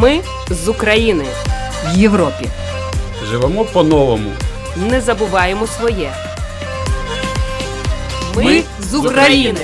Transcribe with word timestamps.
Ми 0.00 0.20
з 0.50 0.68
України 0.68 1.24
в 1.86 1.98
Європі. 1.98 2.48
Живемо 3.30 3.64
по-новому. 3.64 4.30
Не 4.76 5.00
забуваємо 5.00 5.66
своє. 5.66 6.12
Ми, 8.36 8.44
Ми 8.44 8.62
з 8.80 8.94
України. 8.94 9.60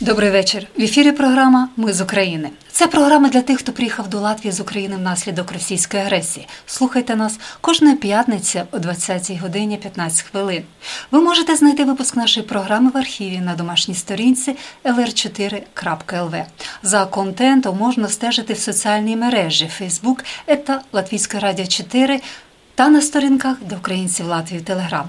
Добрий 0.00 0.30
вечір. 0.30 0.66
В 0.78 0.82
ефірі 0.82 1.12
програма 1.12 1.68
Ми 1.76 1.92
з 1.92 2.00
України. 2.00 2.50
Це 2.78 2.86
програма 2.86 3.28
для 3.28 3.42
тих, 3.42 3.58
хто 3.58 3.72
приїхав 3.72 4.08
до 4.08 4.20
Латвії 4.20 4.52
з 4.52 4.60
України 4.60 4.96
внаслідок 4.96 5.52
російської 5.52 6.02
агресії. 6.02 6.48
Слухайте 6.66 7.16
нас 7.16 7.38
кожної 7.60 7.96
п'ятниці 7.96 8.62
о 8.72 8.78
20 8.78 9.32
годині 9.40 9.76
15 9.76 10.22
хвилин. 10.22 10.62
Ви 11.10 11.20
можете 11.20 11.56
знайти 11.56 11.84
випуск 11.84 12.16
нашої 12.16 12.46
програми 12.46 12.90
в 12.94 12.96
архіві 12.96 13.38
на 13.38 13.54
домашній 13.54 13.94
сторінці 13.94 14.56
lr4.lv. 14.84 16.44
За 16.82 17.06
контентом 17.06 17.78
можна 17.78 18.08
стежити 18.08 18.52
в 18.52 18.58
соціальній 18.58 19.16
мережі 19.16 19.70
Facebook 19.80 20.24
та 20.64 20.82
Латвійське 20.92 21.38
Радіо 21.38 21.66
4 21.66 22.20
та 22.74 22.88
на 22.88 23.00
сторінках 23.00 23.56
для 23.62 23.76
українців 23.76 24.26
Латвії 24.26 24.60
Телеграм. 24.60 25.08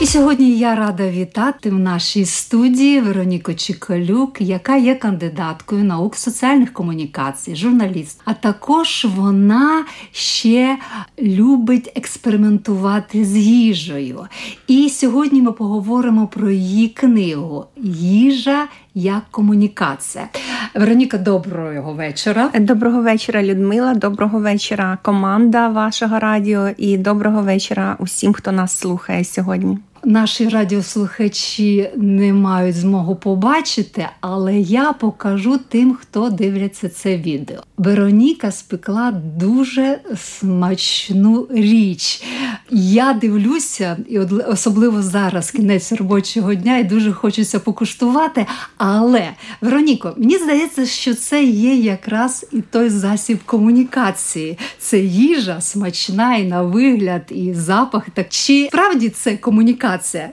І 0.00 0.06
сьогодні 0.06 0.58
я 0.58 0.74
рада 0.74 1.10
вітати 1.10 1.70
в 1.70 1.78
нашій 1.78 2.24
студії 2.24 3.00
Вероніку 3.00 3.54
Чіколюк, 3.54 4.40
яка 4.40 4.76
є 4.76 4.94
кандидаткою 4.94 5.84
наук 5.84 6.16
соціальних 6.16 6.72
комунікацій, 6.72 7.56
журналіст. 7.56 8.20
А 8.24 8.34
також 8.34 9.06
вона 9.16 9.84
ще 10.12 10.78
любить 11.22 11.92
експериментувати 11.96 13.24
з 13.24 13.36
їжею. 13.36 14.26
І 14.66 14.88
сьогодні 14.88 15.42
ми 15.42 15.52
поговоримо 15.52 16.26
про 16.26 16.50
її 16.50 16.88
книгу 16.88 17.66
Їжа 17.82 18.66
як 18.94 19.22
комунікація. 19.30 20.28
Вероніка, 20.74 21.18
доброго 21.18 21.92
вечора. 21.92 22.50
Доброго 22.60 23.02
вечора, 23.02 23.42
Людмила. 23.42 23.94
Доброго 23.94 24.38
вечора, 24.38 24.98
команда 25.02 25.68
вашого 25.68 26.18
радіо, 26.18 26.68
і 26.76 26.98
доброго 26.98 27.42
вечора 27.42 27.96
усім, 27.98 28.32
хто 28.32 28.52
нас 28.52 28.78
слухає 28.78 29.24
сьогодні. 29.24 29.78
Наші 30.04 30.48
радіослухачі 30.48 31.90
не 31.96 32.32
мають 32.32 32.76
змогу 32.76 33.16
побачити, 33.16 34.08
але 34.20 34.58
я 34.58 34.92
покажу 34.92 35.58
тим, 35.68 35.94
хто 35.94 36.30
дивляться 36.30 36.88
це 36.88 37.16
відео. 37.16 37.62
Вероніка 37.76 38.50
спекла 38.50 39.10
дуже 39.36 39.98
смачну 40.16 41.46
річ. 41.50 42.22
Я 42.70 43.12
дивлюся, 43.12 43.96
і 44.08 44.18
особливо 44.18 45.02
зараз 45.02 45.50
кінець 45.50 45.92
робочого 45.92 46.54
дня, 46.54 46.78
і 46.78 46.84
дуже 46.84 47.12
хочеться 47.12 47.60
покуштувати. 47.60 48.46
Але, 48.76 49.28
Вероніко, 49.60 50.14
мені 50.16 50.38
здається, 50.38 50.86
що 50.86 51.14
це 51.14 51.44
є 51.44 51.74
якраз 51.74 52.46
і 52.52 52.60
той 52.60 52.88
засіб 52.88 53.38
комунікації. 53.44 54.58
Це 54.78 54.98
їжа 54.98 55.60
смачна 55.60 56.36
і 56.36 56.44
на 56.44 56.62
вигляд, 56.62 57.22
і 57.30 57.54
запах. 57.54 58.06
Так 58.14 58.26
чи 58.28 58.66
справді 58.68 59.08
це 59.08 59.36
комунікація? 59.36 59.89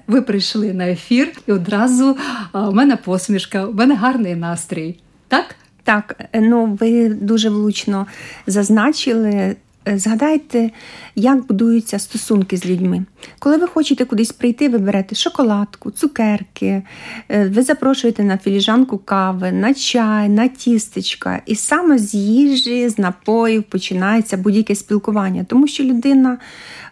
Ви 0.07 0.21
прийшли 0.21 0.73
на 0.73 0.87
ефір, 0.87 1.31
і 1.47 1.51
одразу 1.51 2.17
у 2.53 2.71
мене 2.71 2.95
посмішка, 2.95 3.65
у 3.65 3.73
мене 3.73 3.95
гарний 3.95 4.35
настрій. 4.35 4.99
Так? 5.27 5.55
Так, 5.83 6.21
ну 6.33 6.77
ви 6.79 7.09
дуже 7.09 7.49
влучно 7.49 8.07
зазначили 8.47 9.31
Е, 9.31 9.55
згадайте, 9.95 10.71
як 11.15 11.47
будуються 11.47 11.99
стосунки 11.99 12.57
з 12.57 12.65
людьми. 12.65 13.05
Коли 13.39 13.57
ви 13.57 13.67
хочете 13.67 14.05
кудись 14.05 14.31
прийти, 14.31 14.69
ви 14.69 14.77
берете 14.77 15.15
шоколадку, 15.15 15.91
цукерки, 15.91 16.83
е, 17.29 17.47
ви 17.49 17.61
запрошуєте 17.61 18.23
на 18.23 18.37
філіжанку 18.37 18.97
кави, 18.97 19.51
на 19.51 19.73
чай, 19.73 20.29
на 20.29 20.47
тістечка. 20.47 21.41
І 21.45 21.55
саме 21.55 21.97
з 21.97 22.13
їжі, 22.13 22.89
з 22.89 22.97
напоїв 22.97 23.63
починається 23.63 24.37
будь-яке 24.37 24.75
спілкування, 24.75 25.45
тому 25.49 25.67
що 25.67 25.83
людина 25.83 26.37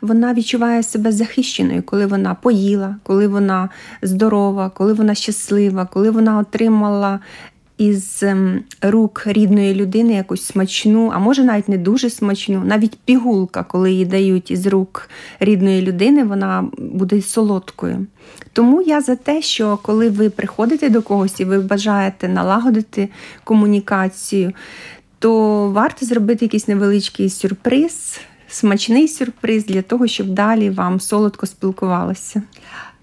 вона 0.01 0.33
відчуває 0.33 0.83
себе 0.83 1.11
захищеною, 1.11 1.83
коли 1.83 2.05
вона 2.05 2.35
поїла, 2.35 2.95
коли 3.03 3.27
вона 3.27 3.69
здорова, 4.01 4.69
коли 4.69 4.93
вона 4.93 5.15
щаслива, 5.15 5.85
коли 5.85 6.09
вона 6.09 6.37
отримала 6.37 7.19
із 7.77 8.23
ем, 8.23 8.63
рук 8.81 9.23
рідної 9.25 9.73
людини 9.73 10.13
якусь 10.13 10.43
смачну, 10.43 11.11
а 11.13 11.19
може 11.19 11.43
навіть 11.43 11.69
не 11.69 11.77
дуже 11.77 12.09
смачну, 12.09 12.63
навіть 12.65 12.97
пігулка, 13.05 13.63
коли 13.63 13.91
її 13.91 14.05
дають 14.05 14.51
із 14.51 14.67
рук 14.67 15.09
рідної 15.39 15.81
людини, 15.81 16.23
вона 16.23 16.67
буде 16.77 17.21
солодкою. 17.21 18.05
Тому 18.53 18.81
я 18.81 19.01
за 19.01 19.15
те, 19.15 19.41
що 19.41 19.79
коли 19.81 20.09
ви 20.09 20.29
приходите 20.29 20.89
до 20.89 21.01
когось 21.01 21.39
і 21.39 21.45
ви 21.45 21.59
бажаєте 21.59 22.27
налагодити 22.27 23.09
комунікацію, 23.43 24.53
то 25.19 25.69
варто 25.69 26.05
зробити 26.05 26.45
якийсь 26.45 26.67
невеличкий 26.67 27.29
сюрприз, 27.29 28.19
смачний 28.47 29.07
сюрприз 29.07 29.65
для 29.65 29.81
того, 29.81 30.07
щоб 30.07 30.27
далі 30.27 30.69
вам 30.69 30.99
солодко 30.99 31.45
спілкувалося. 31.45 32.41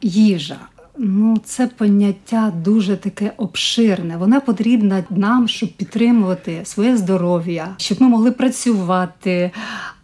Їжа. 0.02 0.56
Ну, 0.98 1.38
це 1.44 1.66
поняття 1.66 2.52
дуже 2.64 2.96
таке 2.96 3.32
обширне. 3.36 4.16
Вона 4.16 4.40
потрібна 4.40 5.04
нам, 5.10 5.48
щоб 5.48 5.72
підтримувати 5.72 6.60
своє 6.64 6.96
здоров'я, 6.96 7.74
щоб 7.76 8.02
ми 8.02 8.08
могли 8.08 8.30
працювати. 8.32 9.50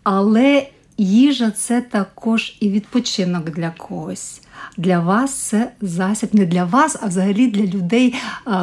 Але 0.03 0.67
їжа 0.99 1.51
це 1.51 1.81
також 1.81 2.57
і 2.61 2.69
відпочинок 2.69 3.51
для 3.51 3.71
когось 3.71 4.41
для 4.77 5.01
вас 5.01 5.35
це 5.35 5.73
засіб 5.81 6.35
не 6.35 6.47
для 6.47 6.65
вас, 6.65 6.97
а 7.03 7.07
взагалі 7.07 7.47
для 7.47 7.63
людей 7.63 8.15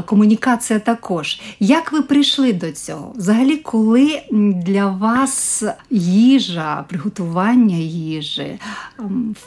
комунікація 0.05 0.79
також. 0.79 1.41
Як 1.59 1.91
ви 1.91 2.01
прийшли 2.01 2.53
до 2.53 2.71
цього? 2.71 3.13
Взагалі, 3.16 3.57
коли 3.57 4.21
для 4.66 4.88
вас 4.88 5.63
їжа, 5.89 6.85
приготування 6.88 7.77
їжі, 7.77 8.59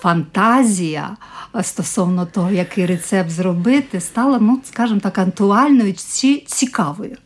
фантазія 0.01 1.17
стосовно 1.63 2.27
того, 2.27 2.51
який 2.51 2.87
рецепт 2.87 3.31
зробити, 3.31 4.01
стала, 4.01 4.39
ну, 4.41 4.61
скажімо 4.65 5.01
так, 5.01 5.19
актуальною 5.19 5.95
чи 5.95 6.45
цікавою? 6.47 7.17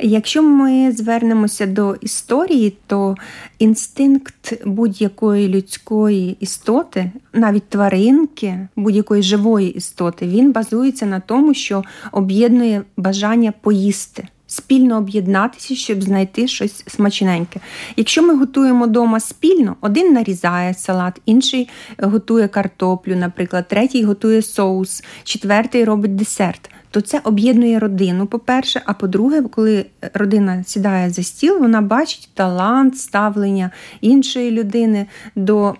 Якщо 0.00 0.42
ми 0.42 0.92
звернемося 0.92 1.66
до 1.66 1.94
історії, 1.94 2.76
то 2.86 3.14
інстинкт 3.58 4.52
будь-якої 4.66 5.48
людської 5.48 6.36
істоти, 6.40 7.10
навіть 7.32 7.68
тваринки, 7.68 8.68
будь-якої 8.76 9.22
живої 9.22 9.70
істоти, 9.70 10.26
він 10.26 10.52
базується 10.52 11.06
на 11.06 11.20
тому, 11.20 11.54
що 11.54 11.84
об'єднує 12.12 12.82
бажання 12.96 13.52
поїсти. 13.60 14.28
Спільно 14.46 14.96
об'єднатися, 14.96 15.74
щоб 15.74 16.02
знайти 16.02 16.48
щось 16.48 16.84
смачненьке. 16.86 17.60
Якщо 17.96 18.22
ми 18.22 18.36
готуємо 18.36 18.84
вдома 18.84 19.20
спільно, 19.20 19.76
один 19.80 20.12
нарізає 20.12 20.74
салат, 20.74 21.20
інший 21.26 21.68
готує 21.98 22.48
картоплю, 22.48 23.16
наприклад, 23.16 23.68
третій 23.68 24.04
готує 24.04 24.42
соус, 24.42 25.04
четвертий 25.24 25.84
робить 25.84 26.16
десерт 26.16 26.70
то 26.94 27.00
це 27.00 27.20
об'єднує 27.24 27.78
родину, 27.78 28.26
по-перше, 28.26 28.82
а 28.84 28.92
по-друге, 28.92 29.42
коли 29.42 29.86
родина 30.14 30.64
сідає 30.64 31.10
за 31.10 31.22
стіл, 31.22 31.58
вона 31.58 31.80
бачить 31.80 32.28
талант, 32.34 32.98
ставлення 32.98 33.70
іншої 34.00 34.50
людини 34.50 35.06
до 35.36 35.74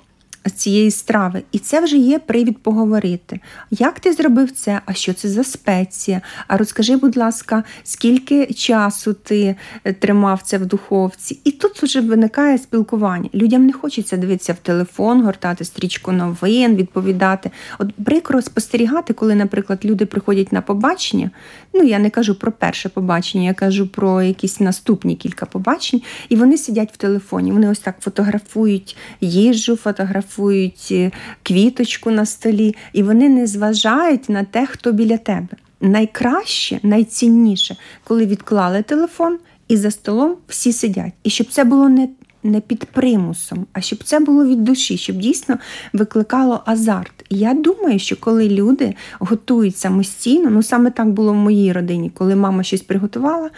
цієї 0.51 0.91
страви. 0.91 1.43
І 1.53 1.59
це 1.59 1.81
вже 1.81 1.97
є 1.97 2.19
привід 2.19 2.59
поговорити. 2.59 3.41
Як 3.71 4.01
ти 4.01 4.13
зробив 4.13 4.51
це? 4.51 4.81
А 4.87 4.93
що 4.93 5.13
це 5.13 5.29
за 5.29 5.45
спеція? 5.45 6.21
А 6.49 6.57
розкажи, 6.57 6.97
будь 6.97 7.17
ласка, 7.17 7.65
скільки 7.83 8.47
часу 8.47 9.13
ти 9.13 9.57
е, 9.85 9.93
тримав 9.93 10.43
це 10.43 10.59
в 10.59 10.67
духовці? 10.67 11.41
І 11.45 11.51
тут 11.51 11.83
вже 11.83 12.01
виникає 12.01 12.59
спілкування. 12.59 13.29
Людям 13.35 13.67
не 13.67 13.73
хочеться 13.73 14.17
дивитися 14.17 14.53
в 14.53 14.57
телефон, 14.57 15.23
гортати 15.23 15.65
стрічку 15.65 16.13
новин, 16.13 16.77
відповідати. 16.77 17.51
От 17.79 17.93
прикро 18.05 18.43
спостерігати, 18.43 19.13
коли, 19.13 19.35
наприклад, 19.35 19.79
люди 19.85 20.07
приходять 20.07 20.53
на 20.53 20.61
побачення. 20.61 21.31
Ну, 21.73 21.83
я 21.83 21.99
не 21.99 22.11
кажу 22.11 22.35
про 22.35 22.53
перше 22.53 22.89
побачення, 22.89 23.45
я 23.45 23.55
кажу 23.55 23.87
про 23.87 24.23
якісь 24.23 24.61
наступні 24.61 25.17
кілька 25.17 25.47
побачень, 25.47 26.03
і 26.29 26.37
вони 26.37 26.59
сидять 26.59 26.93
в 26.93 26.97
телефоні. 26.97 27.53
Вони 27.53 27.71
ось 27.71 27.79
так 27.79 27.97
фотографують 28.01 28.97
їжу, 29.21 29.77
фотографують 29.77 30.34
фотографують 30.35 30.89
е, 30.91 31.11
квіточку 31.43 32.11
на 32.11 32.27
столі, 32.27 32.75
і 32.93 33.03
вони 33.03 33.29
не 33.29 33.47
зважають 33.47 34.29
на 34.29 34.45
те, 34.45 34.67
хто 34.67 34.93
біля 34.93 35.19
тебе. 35.19 35.57
Найкраще, 35.81 36.81
найцінніше, 36.83 37.77
коли 38.05 38.27
відклали 38.27 38.83
телефон 38.83 39.39
і 39.69 39.77
за 39.77 39.91
столом 39.91 40.37
всі 40.49 40.73
сидять. 40.73 41.13
І 41.25 41.31
щоб 41.31 41.47
це 41.51 41.65
було 41.65 41.89
не 41.89 42.09
не 42.47 42.61
під 42.61 42.85
примусом, 42.85 43.67
а 43.73 43.81
щоб 43.81 44.05
це 44.05 44.21
було 44.21 44.47
від 44.47 44.65
душі, 44.65 44.97
щоб 44.97 45.17
дійсно 45.17 45.59
викликало 45.93 46.63
азарт. 46.67 47.25
І 47.29 47.39
я 47.39 47.55
думаю, 47.55 47.99
що 47.99 48.17
коли 48.17 48.49
люди 48.49 48.95
готують 49.19 49.77
самостійно, 49.77 50.51
ну 50.51 50.63
саме 50.63 50.91
так 50.91 51.09
було 51.09 51.33
в 51.33 51.37
моїй 51.37 51.73
родині, 51.73 52.11
коли 52.15 52.37
мама 52.37 52.63
щось 52.63 52.83
приготувала, 52.83 53.51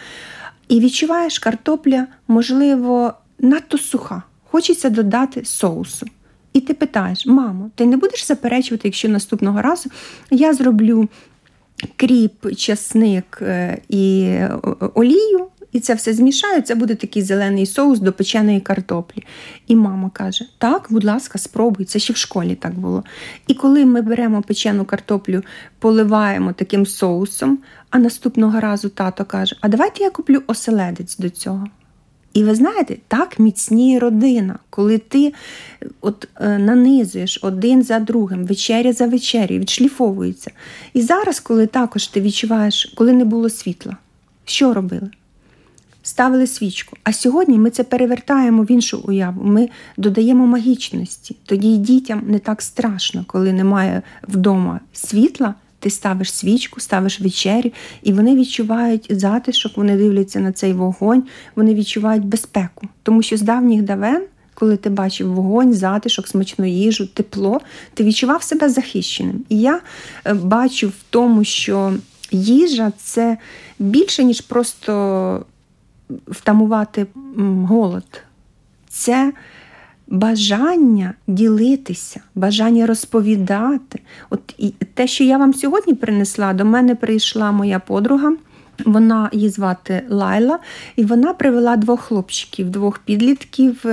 і 0.67 0.79
відчуваєш 0.79 1.39
картопля, 1.39 2.07
можливо, 2.27 3.13
надто 3.39 3.77
суха. 3.77 4.23
Хочеться 4.51 4.89
додати 4.89 5.45
соусу. 5.45 6.07
І 6.57 6.61
ти 6.61 6.73
питаєш, 6.73 7.25
мамо, 7.25 7.69
ти 7.75 7.85
не 7.85 7.97
будеш 7.97 8.25
заперечувати, 8.25 8.87
якщо 8.87 9.09
наступного 9.09 9.61
разу 9.61 9.89
я 10.31 10.53
зроблю 10.53 11.09
кріп, 11.95 12.55
часник 12.55 13.39
е, 13.41 13.77
і 13.89 14.37
олію, 14.93 15.47
і 15.71 15.79
це 15.79 15.93
все 15.93 16.13
змішаю, 16.13 16.61
це 16.61 16.75
буде 16.75 16.95
такий 16.95 17.21
зелений 17.21 17.65
соус 17.65 17.99
до 17.99 18.13
печеної 18.13 18.59
картоплі. 18.59 19.23
І 19.67 19.75
мама 19.75 20.09
каже: 20.09 20.45
Так, 20.57 20.87
будь 20.89 21.03
ласка, 21.03 21.39
спробуй, 21.39 21.85
це 21.85 21.99
ще 21.99 22.13
в 22.13 22.17
школі 22.17 22.55
так 22.55 22.79
було. 22.79 23.03
І 23.47 23.53
коли 23.53 23.85
ми 23.85 24.01
беремо 24.01 24.41
печену 24.41 24.85
картоплю, 24.85 25.41
поливаємо 25.79 26.53
таким 26.53 26.85
соусом, 26.85 27.59
а 27.89 27.99
наступного 27.99 28.59
разу 28.59 28.89
тато 28.89 29.25
каже: 29.25 29.55
А 29.61 29.67
давайте 29.67 30.03
я 30.03 30.09
куплю 30.09 30.43
оселедець 30.47 31.17
до 31.17 31.29
цього. 31.29 31.67
І 32.37 32.43
ви 32.43 32.55
знаєте, 32.55 32.97
так 33.07 33.39
міцніє 33.39 33.99
родина, 33.99 34.59
коли 34.69 34.97
ти 34.97 35.33
от 36.01 36.27
е, 36.41 36.57
нанизуєш 36.57 37.39
один 37.41 37.83
за 37.83 37.99
другим, 37.99 38.45
вечеря 38.45 38.93
за 38.93 39.07
вечерю, 39.07 39.55
відшліфовується. 39.55 40.51
І 40.93 41.01
зараз, 41.01 41.39
коли 41.39 41.67
також 41.67 42.07
ти 42.07 42.21
відчуваєш, 42.21 42.93
коли 42.95 43.13
не 43.13 43.25
було 43.25 43.49
світла, 43.49 43.97
що 44.45 44.73
робили? 44.73 45.09
Ставили 46.03 46.47
свічку. 46.47 46.97
А 47.03 47.13
сьогодні 47.13 47.57
ми 47.57 47.69
це 47.69 47.83
перевертаємо 47.83 48.63
в 48.63 48.71
іншу 48.71 49.03
уяву. 49.07 49.43
Ми 49.43 49.69
додаємо 49.97 50.47
магічності. 50.47 51.35
Тоді 51.45 51.73
й 51.73 51.77
дітям 51.77 52.23
не 52.27 52.39
так 52.39 52.61
страшно, 52.61 53.23
коли 53.27 53.53
немає 53.53 54.01
вдома 54.27 54.79
світла. 54.93 55.55
Ти 55.87 55.91
ставиш 55.91 56.33
свічку, 56.33 56.79
ставиш 56.79 57.21
вечерю, 57.21 57.71
і 58.03 58.13
вони 58.13 58.35
відчувають 58.35 59.07
затишок, 59.09 59.77
вони 59.77 59.97
дивляться 59.97 60.39
на 60.39 60.51
цей 60.51 60.73
вогонь, 60.73 61.23
вони 61.55 61.73
відчувають 61.73 62.25
безпеку. 62.25 62.87
Тому 63.03 63.21
що 63.21 63.37
з 63.37 63.41
давніх 63.41 63.81
давен, 63.81 64.23
коли 64.53 64.77
ти 64.77 64.89
бачив 64.89 65.33
вогонь, 65.33 65.73
затишок, 65.73 66.27
смачну 66.27 66.65
їжу, 66.65 67.07
тепло, 67.07 67.61
ти 67.93 68.03
відчував 68.03 68.43
себе 68.43 68.69
захищеним. 68.69 69.45
І 69.49 69.59
я 69.59 69.81
е, 70.25 70.33
бачу 70.33 70.87
в 70.87 71.03
тому, 71.09 71.43
що 71.43 71.93
їжа 72.31 72.91
це 72.97 73.37
більше, 73.79 74.23
ніж 74.23 74.41
просто 74.41 75.45
втамувати 76.27 77.07
голод. 77.67 78.21
Це 78.89 79.33
бажання 80.07 81.13
ділитися, 81.27 82.21
бажання 82.35 82.85
розповідати. 82.85 83.99
От 84.29 84.55
і 84.57 84.73
те, 84.93 85.07
що 85.07 85.23
я 85.23 85.37
вам 85.37 85.53
сьогодні 85.53 85.93
принесла, 85.93 86.53
до 86.53 86.65
мене 86.65 86.95
прийшла 86.95 87.51
моя 87.51 87.79
подруга. 87.79 88.33
Вона 88.85 89.29
її 89.33 89.49
звати 89.49 90.01
Лайла, 90.09 90.59
і 90.95 91.05
вона 91.05 91.33
привела 91.33 91.75
двох 91.75 92.01
хлопчиків, 92.01 92.69
двох 92.69 92.97
підлітків 92.99 93.85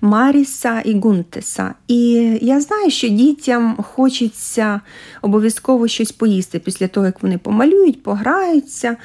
Маріса 0.00 0.80
і 0.80 1.00
Гунтеса. 1.00 1.74
І 1.88 1.98
я 2.42 2.60
знаю, 2.60 2.90
що 2.90 3.08
дітям 3.08 3.76
хочеться 3.76 4.80
обов'язково 5.22 5.88
щось 5.88 6.12
поїсти 6.12 6.58
після 6.58 6.88
того, 6.88 7.06
як 7.06 7.22
вони 7.22 7.38
помалюють, 7.38 8.02
пограються. 8.02 8.96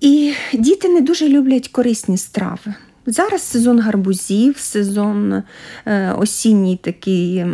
І 0.00 0.32
діти 0.52 0.88
не 0.88 1.00
дуже 1.00 1.28
люблять 1.28 1.68
корисні 1.68 2.16
страви. 2.16 2.74
Зараз 3.06 3.42
сезон 3.42 3.80
гарбузів, 3.80 4.58
сезон 4.58 5.42
е, 5.86 6.12
осінній 6.12 6.76
такий 6.76 7.44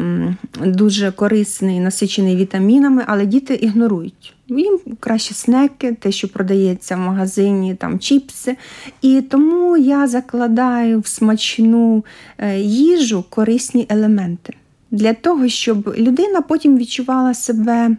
дуже 0.60 1.12
корисний, 1.12 1.80
насичений 1.80 2.36
вітамінами, 2.36 3.04
але 3.06 3.26
діти 3.26 3.54
ігнорують. 3.54 4.34
Їм 4.48 4.78
краще 5.00 5.34
снеки, 5.34 5.92
те, 5.92 6.12
що 6.12 6.28
продається 6.28 6.96
в 6.96 6.98
магазині, 6.98 7.74
там 7.74 7.98
чіпси. 7.98 8.56
І 9.02 9.20
тому 9.20 9.76
я 9.76 10.06
закладаю 10.06 11.00
в 11.00 11.06
смачну 11.06 12.04
е, 12.38 12.60
їжу 12.60 13.24
корисні 13.30 13.86
елементи 13.88 14.54
для 14.90 15.14
того, 15.14 15.48
щоб 15.48 15.94
людина 15.98 16.40
потім 16.40 16.78
відчувала 16.78 17.34
себе. 17.34 17.96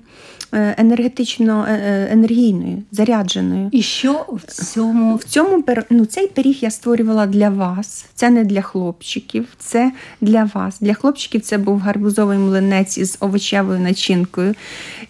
Е, 0.54 0.76
енергетично 0.78 1.66
е, 1.70 1.74
е, 1.74 2.08
енергійною, 2.12 2.84
зарядженою. 2.92 3.70
І 3.72 3.82
що 3.82 4.26
в 4.30 4.44
цьому 4.44 5.16
в 5.16 5.24
цьому 5.24 5.64
ну, 5.90 6.06
цей 6.06 6.28
пиріг 6.28 6.58
я 6.62 6.72
створювала 6.72 7.26
для 7.26 7.50
вас. 7.50 8.06
Це 8.14 8.30
не 8.30 8.44
для 8.44 8.62
хлопчиків, 8.62 9.48
це 9.58 9.92
для 10.22 10.50
вас. 10.54 10.80
Для 10.80 10.94
хлопчиків 10.94 11.42
це 11.42 11.58
був 11.58 11.80
гарбузовий 11.80 12.38
млинець 12.38 12.98
із 12.98 13.18
овочевою 13.20 13.80
начинкою. 13.80 14.56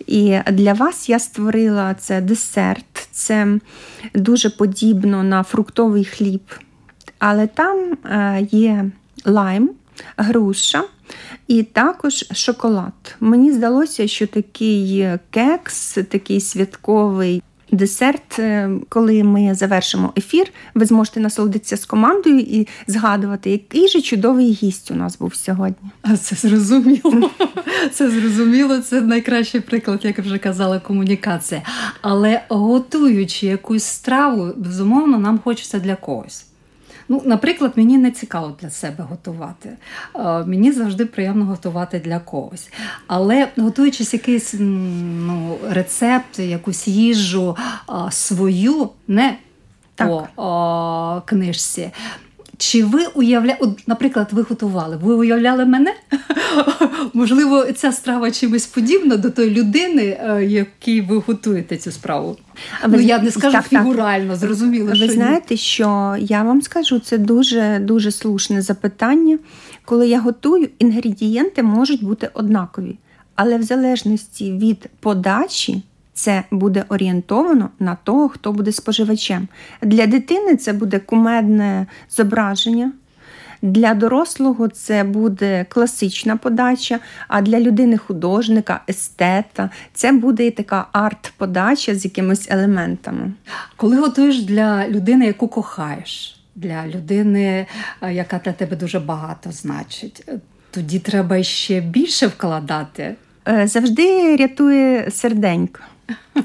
І 0.08 0.38
для 0.52 0.74
вас 0.74 1.10
я 1.10 1.20
створила 1.20 1.94
це 1.94 2.22
десерт, 2.22 3.08
це 3.12 3.60
дуже 4.16 4.50
подібно 4.50 5.24
на 5.24 5.44
фруктовий 5.44 6.06
хліб. 6.06 6.44
Але 7.20 7.48
там 7.48 7.98
є 8.52 8.86
лайм, 9.26 9.70
груша. 10.18 10.84
І 11.48 11.64
також 11.64 12.26
шоколад. 12.32 13.16
Мені 13.20 13.52
здалося, 13.52 14.08
що 14.08 14.28
такий 14.28 15.08
кекс, 15.32 15.98
такий 16.10 16.42
святковий 16.42 17.44
десерт, 17.72 18.40
е, 18.40 18.70
коли 18.90 19.24
ми 19.24 19.56
завершимо 19.56 20.14
ефір, 20.18 20.48
ви 20.76 20.86
зможете 20.86 21.20
насолодитися 21.20 21.78
з 21.78 21.86
командою 21.86 22.40
і 22.40 22.68
згадувати, 22.88 23.52
який 23.52 23.88
же 23.88 24.02
чудовий 24.02 24.52
гість 24.52 24.92
у 24.92 24.96
нас 24.96 25.18
був 25.18 25.36
сьогодні. 25.36 25.90
Це 26.22 26.36
зрозуміло. 26.36 27.30
Це 27.94 28.10
зрозуміло, 28.10 28.80
це 28.80 29.02
найкращий 29.02 29.62
приклад, 29.62 30.06
як 30.06 30.20
вже 30.20 30.38
казала, 30.38 30.80
комунікація. 30.80 31.62
Але 32.02 32.42
готуючи 32.50 33.48
якусь 33.48 33.84
страву, 33.84 34.54
безумовно, 34.58 35.18
нам 35.18 35.40
хочеться 35.40 35.80
для 35.80 35.96
когось. 35.96 36.47
Ну, 37.10 37.22
Наприклад, 37.26 37.74
мені 37.76 37.98
не 37.98 38.12
цікаво 38.12 38.56
для 38.62 38.70
себе 38.70 39.04
готувати. 39.10 39.70
Мені 40.46 40.72
завжди 40.72 41.06
приємно 41.06 41.46
готувати 41.46 42.00
для 42.00 42.20
когось. 42.20 42.70
Але 43.08 43.48
готуючись 43.58 44.14
якийсь 44.14 44.56
ну, 44.60 45.58
рецепт, 45.70 46.40
якусь 46.40 46.88
їжу 46.88 47.58
свою, 48.10 48.90
не 49.08 49.38
так. 49.96 50.28
по 50.36 51.22
книжці. 51.26 51.92
Чи 52.58 52.84
ви 52.84 53.06
уявляєте, 53.16 53.66
наприклад, 53.88 54.28
ви 54.32 54.42
готували? 54.42 54.98
Ви 54.98 55.14
уявляли 55.14 55.66
мене? 55.66 55.94
Можливо, 57.14 57.66
ця 57.66 57.92
страва 57.92 58.32
чимось 58.32 58.66
подібна 58.66 59.18
до 59.18 59.30
тої 59.30 59.50
людини, 59.50 60.18
е, 60.22 60.46
якій 60.46 61.02
ви 61.02 61.18
готуєте 61.18 61.78
цю 61.78 61.92
справу? 61.92 62.38
А 62.82 62.88
ну, 62.88 63.00
я 63.00 63.20
не 63.20 63.32
скажу 63.32 63.52
так, 63.58 63.68
фігурально, 63.68 64.30
так. 64.30 64.40
зрозуміло. 64.40 64.90
Ви 64.90 64.96
що 64.96 65.08
знаєте, 65.08 65.54
ні. 65.54 65.58
що 65.58 66.16
я 66.20 66.44
вам 66.44 66.62
скажу, 66.62 67.00
це 67.00 67.18
дуже 67.18 67.80
дуже 67.80 68.12
слушне 68.12 68.62
запитання. 68.62 69.40
Коли 69.86 70.08
я 70.08 70.20
готую, 70.20 70.70
інгредієнти 70.80 71.64
можуть 71.64 72.04
бути 72.04 72.30
однакові, 72.34 72.98
але 73.36 73.58
в 73.58 73.64
залежності 73.64 74.52
від 74.52 74.90
подачі 75.00 75.82
це 76.18 76.44
буде 76.52 76.86
орієнтовано 76.90 77.70
на 77.80 77.98
того, 78.04 78.30
хто 78.30 78.54
буде 78.54 78.72
споживачем. 78.72 79.48
Для 79.82 80.08
дитини 80.08 80.56
це 80.56 80.74
буде 80.74 81.00
кумедне 81.00 81.88
зображення. 82.10 82.92
Для 83.62 83.94
дорослого 83.94 84.68
це 84.68 85.04
буде 85.04 85.66
класична 85.70 86.38
подача, 86.38 87.00
а 87.28 87.42
для 87.42 87.60
людини-художника, 87.60 88.82
естета 88.90 89.70
це 89.94 90.12
буде 90.12 90.48
і 90.48 90.52
така 90.52 90.88
арт-подача 90.94 91.96
з 91.96 92.06
якимись 92.06 92.48
елементами. 92.52 93.34
Коли 93.76 93.98
готуєш 93.98 94.44
для 94.44 94.88
людини, 94.88 95.26
яку 95.26 95.48
кохаєш, 95.48 96.40
для 96.56 96.88
людини, 96.88 97.66
е, 98.02 98.14
яка 98.14 98.42
для 98.46 98.52
тебе 98.52 98.76
дуже 98.76 99.00
багато 99.00 99.52
значить, 99.52 100.30
тоді 100.72 101.00
треба 101.00 101.44
ще 101.44 101.82
більше 101.82 102.28
вкладати. 102.28 103.16
Е, 103.48 103.68
завжди 103.68 104.36
рятує 104.36 105.12
серденько. 105.12 105.80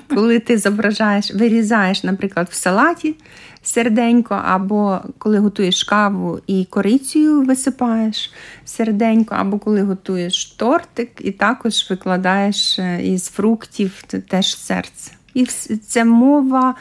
Коли 0.08 0.38
ти 0.38 0.58
зображаєш, 0.58 1.34
вирізаєш, 1.34 2.04
наприклад, 2.04 2.48
в 2.50 2.54
салаті 2.54 3.14
серденько, 3.62 4.42
або 4.44 5.00
коли 5.18 5.38
готуєш 5.38 5.84
каву 5.84 6.40
і 6.46 6.64
корицею 6.64 7.42
висипаєш 7.42 8.32
серденько, 8.64 9.34
або 9.38 9.58
коли 9.58 9.82
готуєш 9.82 10.44
тортик 10.44 11.10
і 11.20 11.30
також 11.30 11.90
викладаєш 11.90 12.78
е, 12.78 13.02
із 13.02 13.28
фруктів 13.28 14.02
теж 14.28 14.56
серце. 14.56 15.12
І 15.34 15.46
це 15.86 16.04
мова 16.04 16.74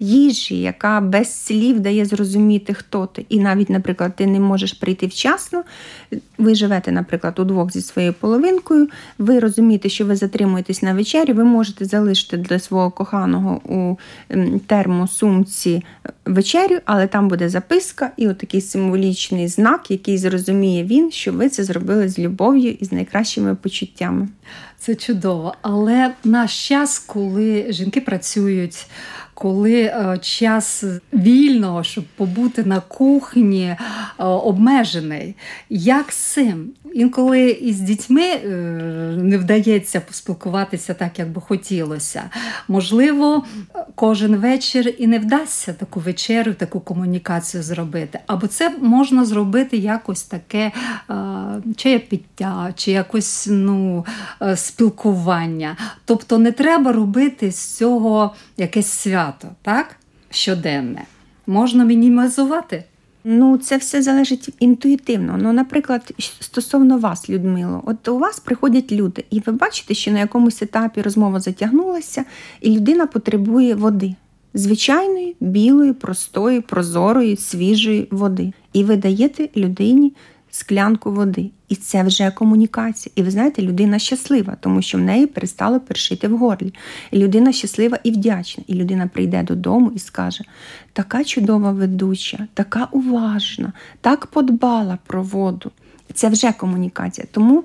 їжі, 0.00 0.60
яка 0.60 1.00
без 1.00 1.44
слів 1.44 1.80
дає 1.80 2.04
зрозуміти, 2.04 2.74
хто 2.74 3.06
ти. 3.06 3.26
І 3.28 3.40
навіть, 3.40 3.70
наприклад, 3.70 4.16
ти 4.16 4.26
не 4.26 4.40
можеш 4.40 4.72
прийти 4.72 5.06
вчасно. 5.06 5.64
Ви 6.38 6.54
живете, 6.54 6.92
наприклад, 6.92 7.38
удвох 7.38 7.72
зі 7.72 7.80
своєю 7.80 8.12
половинкою. 8.12 8.88
Ви 9.18 9.38
розумієте, 9.38 9.88
що 9.88 10.06
ви 10.06 10.16
затримуєтесь 10.16 10.82
на 10.82 10.94
вечері, 10.94 11.32
ви 11.32 11.44
можете 11.44 11.84
залишити 11.84 12.36
для 12.36 12.58
свого 12.58 12.90
коханого 12.90 13.60
у 13.64 13.96
термосумці 14.66 15.82
вечерю, 16.26 16.78
але 16.84 17.06
там 17.06 17.28
буде 17.28 17.48
записка 17.48 18.10
і 18.16 18.28
отакий 18.28 18.60
символічний 18.60 19.48
знак, 19.48 19.90
який 19.90 20.18
зрозуміє 20.18 20.84
він, 20.84 21.10
що 21.10 21.32
ви 21.32 21.48
це 21.48 21.64
зробили 21.64 22.08
з 22.08 22.18
любов'ю 22.18 22.70
і 22.80 22.84
з 22.84 22.92
найкращими 22.92 23.54
почуттями. 23.54 24.28
Це 24.78 24.94
чудово. 24.94 25.54
Але 25.62 26.14
наш 26.24 26.68
час, 26.68 26.98
коли 26.98 27.66
жінки 27.68 28.00
працюють, 28.00 28.86
коли 29.36 29.82
е, 29.82 30.18
час 30.22 30.84
вільного, 31.12 31.82
щоб 31.82 32.04
побути 32.04 32.64
на 32.64 32.80
кухні, 32.80 33.64
е, 33.64 33.78
обмежений. 34.18 35.34
Як 35.70 36.12
з 36.12 36.16
цим? 36.16 36.70
Інколи 36.94 37.50
із 37.50 37.80
дітьми 37.80 38.22
е, 38.22 38.48
не 39.16 39.38
вдається 39.38 40.00
поспілкуватися 40.00 40.94
так, 40.94 41.18
як 41.18 41.28
би 41.28 41.40
хотілося. 41.40 42.30
Можливо, 42.68 43.44
кожен 43.94 44.36
вечір 44.36 44.94
і 44.98 45.06
не 45.06 45.18
вдасться 45.18 45.72
таку 45.72 46.00
вечерю, 46.00 46.54
таку 46.54 46.80
комунікацію 46.80 47.62
зробити. 47.62 48.18
Або 48.26 48.46
це 48.46 48.70
можна 48.80 49.24
зробити 49.24 49.76
якось 49.76 50.22
таке 50.22 50.72
чаяпіття, 51.76 52.72
чи 52.76 52.92
якось 52.92 53.48
ну, 53.50 54.06
спілкування. 54.54 55.76
Тобто 56.04 56.38
не 56.38 56.52
треба 56.52 56.92
робити 56.92 57.52
з 57.52 57.76
цього 57.76 58.34
якесь 58.56 58.88
свято, 58.88 59.48
так? 59.62 59.96
Щоденне. 60.30 61.02
Можна 61.46 61.84
мінімізувати. 61.84 62.84
Ну, 63.28 63.58
це 63.58 63.76
все 63.76 64.02
залежить 64.02 64.48
інтуїтивно. 64.60 65.38
Ну, 65.40 65.52
наприклад, 65.52 66.14
стосовно 66.40 66.98
вас, 66.98 67.30
Людмило, 67.30 67.82
от 67.86 68.08
у 68.08 68.18
вас 68.18 68.40
приходять 68.40 68.92
люди, 68.92 69.24
і 69.30 69.40
ви 69.46 69.52
бачите, 69.52 69.94
що 69.94 70.10
на 70.10 70.18
якомусь 70.18 70.62
етапі 70.62 71.02
розмова 71.02 71.40
затягнулася, 71.40 72.24
і 72.60 72.76
людина 72.76 73.06
потребує 73.06 73.74
води. 73.74 74.14
Звичайної, 74.54 75.36
білої, 75.40 75.92
простої, 75.92 76.60
прозорої, 76.60 77.36
свіжої 77.36 78.08
води. 78.10 78.52
І 78.72 78.84
ви 78.84 78.96
даєте 78.96 79.48
людині 79.56 80.12
склянку 80.56 81.12
води. 81.12 81.50
І 81.68 81.74
це 81.74 82.02
вже 82.02 82.30
комунікація. 82.30 83.12
І 83.16 83.22
ви 83.22 83.30
знаєте, 83.30 83.62
людина 83.62 83.98
щаслива, 83.98 84.56
тому 84.60 84.82
що 84.82 84.98
в 84.98 85.00
неї 85.00 85.26
перестало 85.26 85.80
першити 85.80 86.28
в 86.28 86.38
горлі. 86.38 86.74
І 87.10 87.18
людина 87.18 87.52
щаслива 87.52 87.98
і 88.04 88.10
вдячна. 88.10 88.64
І 88.66 88.74
людина 88.74 89.10
прийде 89.14 89.42
додому 89.42 89.92
і 89.96 89.98
скаже: 89.98 90.44
така 90.92 91.24
чудова 91.24 91.72
ведуча, 91.72 92.46
така 92.54 92.88
уважна, 92.92 93.72
так 94.00 94.26
подбала 94.26 94.98
про 95.06 95.22
воду. 95.22 95.70
Це 96.14 96.28
вже 96.28 96.52
комунікація. 96.52 97.26
Тому 97.32 97.64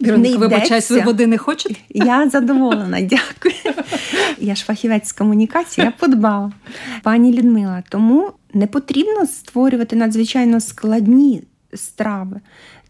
Віроника, 0.00 0.38
вибачаюсь, 0.38 0.90
ви 0.90 1.00
води 1.00 1.26
не 1.26 1.38
хочете? 1.38 1.74
Я 1.90 2.30
задоволена, 2.30 3.00
дякую. 3.00 3.74
Я 4.38 4.54
ж 4.54 4.64
фахівець 4.64 5.08
з 5.08 5.12
комунікації, 5.12 5.84
я 5.84 5.90
подбала. 5.90 6.52
Пані 7.02 7.32
Людмила, 7.32 7.82
тому 7.88 8.32
не 8.54 8.66
потрібно 8.66 9.26
створювати 9.26 9.96
надзвичайно 9.96 10.60
складні 10.60 11.42
страви. 11.74 12.40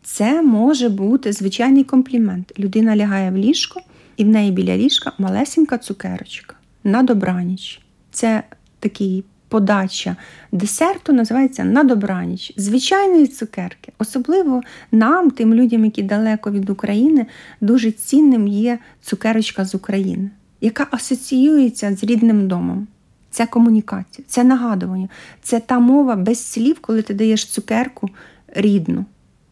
Це 0.03 0.43
може 0.43 0.89
бути 0.89 1.33
звичайний 1.33 1.85
комплімент. 1.85 2.53
Людина 2.59 2.97
лягає 2.97 3.31
в 3.31 3.37
ліжко, 3.37 3.81
і 4.17 4.25
в 4.25 4.29
неї 4.29 4.51
біля 4.51 4.77
ліжка 4.77 5.13
малесенька 5.19 5.79
цукерочка 5.79 6.55
на 6.85 7.03
добраніч. 7.03 7.81
Це 8.11 8.43
такий 8.81 9.25
подача 9.49 10.17
десерту 10.53 11.13
називається 11.13 11.65
на 11.65 11.85
добраніч. 11.85 12.53
Звичайної 12.57 13.27
цукерки. 13.27 13.93
Особливо 13.99 14.63
нам, 14.93 15.31
тим 15.31 15.55
людям, 15.55 15.85
які 15.85 16.03
далеко 16.03 16.51
від 16.51 16.71
України, 16.71 17.27
дуже 17.61 17.91
цінним 17.91 18.49
є 18.49 18.79
цукерочка 19.03 19.65
з 19.65 19.75
України, 19.75 20.31
яка 20.61 20.87
асоціюється 20.91 21.97
з 21.97 22.05
рідним 22.05 22.49
домом. 22.49 22.87
Це 23.31 23.47
комунікація, 23.47 24.25
це 24.29 24.45
нагадування, 24.45 25.09
це 25.43 25.61
та 25.61 25.79
мова 25.79 26.17
без 26.17 26.45
слів, 26.45 26.79
коли 26.81 27.03
ти 27.03 27.15
даєш 27.15 27.47
цукерку 27.47 28.11
рідну. 28.55 29.05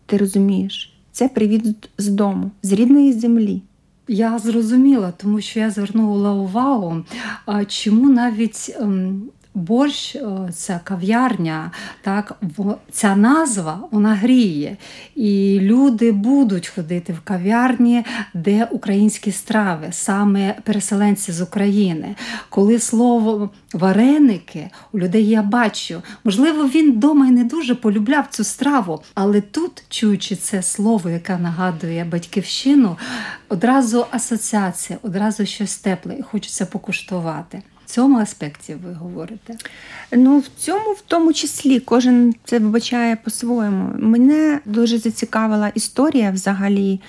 Ти 0.07 0.17
розумієш? 0.17 0.93
Це 1.12 1.29
привіт 1.29 1.88
з 1.99 2.09
дому, 2.09 2.50
з 2.62 2.73
рідної 2.73 3.12
землі. 3.12 3.62
Я 4.09 4.38
зрозуміла, 4.38 5.12
тому 5.17 5.41
що 5.41 5.61
я 5.61 5.71
звернула 5.71 6.33
увагу, 6.33 7.05
чому 7.69 8.11
навіть 8.11 8.76
ем, 8.81 9.23
борщ, 9.56 10.16
ця 10.54 10.80
кав'ярня, 10.84 11.70
так, 12.02 12.40
ця 12.90 13.16
назва 13.16 13.80
вона 13.90 14.14
гріє. 14.14 14.76
І 15.14 15.58
люди 15.60 16.12
будуть 16.12 16.68
ходити 16.68 17.12
в 17.12 17.20
кав'ярні, 17.20 18.04
де 18.34 18.68
українські 18.70 19.32
страви, 19.32 19.88
саме 19.90 20.54
переселенці 20.64 21.32
з 21.32 21.40
України. 21.40 22.14
Коли 22.48 22.78
слово 22.78 23.50
вареники 23.72 24.70
у 24.92 24.98
людей 24.98 25.26
я 25.28 25.42
бачу, 25.42 26.02
можливо, 26.25 26.64
він 26.68 26.92
вдома 26.92 27.26
і 27.26 27.30
не 27.30 27.44
дуже 27.44 27.75
полюбляв 27.75 28.26
цю 28.30 28.44
страву, 28.44 29.02
але 29.14 29.40
тут, 29.40 29.84
чуючи 29.88 30.36
це 30.36 30.62
слово, 30.62 31.10
яке 31.10 31.38
нагадує 31.38 32.04
батьківщину, 32.04 32.96
одразу 33.48 34.06
асоціація, 34.10 34.98
одразу 35.02 35.46
щось 35.46 35.76
тепле, 35.76 36.16
і 36.18 36.22
хочеться 36.22 36.66
покуштувати 36.66 37.62
цьому 37.87 38.19
аспекті 38.19 38.76
ви 38.85 38.93
говорите? 38.93 39.57
Ну, 40.12 40.38
в 40.38 40.47
цьому, 40.59 40.93
в 40.93 41.00
тому 41.07 41.33
числі, 41.33 41.81
кожен 41.81 42.35
це 42.45 42.59
вбачає 42.59 43.16
по-своєму. 43.16 43.90
Мене 43.99 44.61
дуже 44.64 44.99
зацікавила 44.99 45.69
історія 45.75 46.31
взагалі 46.31 47.00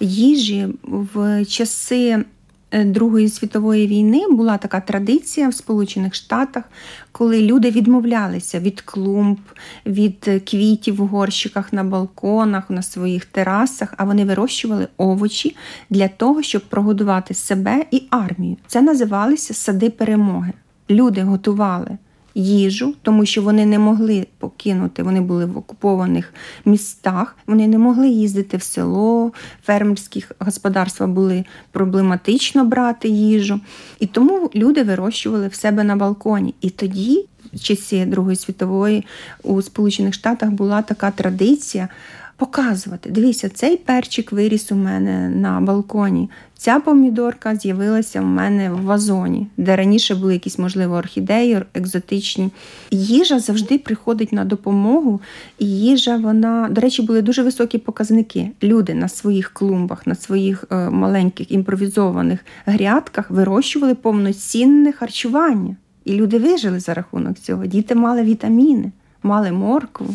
їжі 0.00 0.68
в 0.82 1.44
часи 1.44 2.24
Другої 2.72 3.28
світової 3.28 3.86
війни 3.86 4.22
була 4.30 4.58
така 4.58 4.80
традиція 4.80 5.48
в 5.48 5.54
Сполучених 5.54 6.14
Штатах, 6.14 6.64
коли 7.12 7.42
люди 7.42 7.70
відмовлялися 7.70 8.60
від 8.60 8.80
клумб, 8.80 9.38
від 9.86 10.42
квітів 10.50 10.96
в 10.96 11.06
горщиках 11.06 11.72
на 11.72 11.84
балконах, 11.84 12.70
на 12.70 12.82
своїх 12.82 13.24
терасах, 13.24 13.94
а 13.96 14.04
вони 14.04 14.24
вирощували 14.24 14.88
овочі 14.96 15.56
для 15.90 16.08
того, 16.08 16.42
щоб 16.42 16.62
прогодувати 16.62 17.34
себе 17.34 17.84
і 17.90 18.02
армію. 18.10 18.56
Це 18.66 18.82
називалися 18.82 19.54
сади 19.54 19.90
перемоги. 19.90 20.52
Люди 20.90 21.22
готували 21.22 21.98
їжу, 22.36 22.94
тому 23.02 23.26
що 23.26 23.42
вони 23.42 23.66
не 23.66 23.78
могли 23.78 24.26
покинути, 24.38 25.02
вони 25.02 25.20
були 25.20 25.44
в 25.44 25.58
окупованих 25.58 26.34
містах, 26.64 27.36
вони 27.46 27.66
не 27.66 27.78
могли 27.78 28.08
їздити 28.08 28.56
в 28.56 28.62
село, 28.62 29.32
фермерські 29.64 30.24
господарства 30.38 31.06
були 31.06 31.44
проблематично 31.72 32.64
брати 32.64 33.08
їжу. 33.08 33.60
І 34.00 34.06
тому 34.06 34.50
люди 34.54 34.82
вирощували 34.82 35.48
в 35.48 35.54
себе 35.54 35.84
на 35.84 35.96
балконі. 35.96 36.54
І 36.60 36.70
тоді, 36.70 37.24
в 37.52 37.60
часі 37.60 38.04
Другої 38.04 38.36
світової, 38.36 39.04
у 39.42 39.62
Сполучених 39.62 40.14
Штатах 40.14 40.50
була 40.50 40.82
така 40.82 41.10
традиція 41.10 41.88
показувати. 42.36 43.10
Дивіться, 43.10 43.48
цей 43.48 43.76
перчик 43.76 44.32
виріс 44.32 44.72
у 44.72 44.74
мене 44.74 45.28
на 45.28 45.60
балконі. 45.60 46.30
Ця 46.58 46.80
помідорка 46.80 47.56
з'явилася 47.56 48.20
в 48.20 48.24
мене 48.24 48.70
в 48.70 48.82
вазоні, 48.82 49.46
де 49.56 49.76
раніше 49.76 50.14
були 50.14 50.32
якісь, 50.32 50.58
можливо, 50.58 50.94
орхідеї, 50.94 51.62
екзотичні. 51.74 52.50
Їжа 52.90 53.38
завжди 53.38 53.78
приходить 53.78 54.32
на 54.32 54.44
допомогу, 54.44 55.20
і 55.58 55.66
їжа, 55.66 56.16
вона, 56.16 56.68
до 56.70 56.80
речі, 56.80 57.02
були 57.02 57.22
дуже 57.22 57.42
високі 57.42 57.78
показники. 57.78 58.50
Люди 58.62 58.94
на 58.94 59.08
своїх 59.08 59.50
клумбах, 59.52 60.06
на 60.06 60.14
своїх 60.14 60.64
е, 60.70 60.90
маленьких 60.90 61.52
імпровізованих 61.52 62.40
грядках 62.66 63.30
вирощували 63.30 63.94
повноцінне 63.94 64.92
харчування. 64.92 65.76
І 66.04 66.12
люди 66.12 66.38
вижили 66.38 66.80
за 66.80 66.94
рахунок 66.94 67.38
цього. 67.38 67.66
Діти 67.66 67.94
мали 67.94 68.22
вітаміни, 68.22 68.92
мали 69.22 69.52
моркву. 69.52 70.14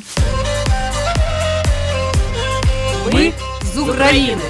Ми 3.13 3.31
з 3.73 3.77
України. 3.77 4.41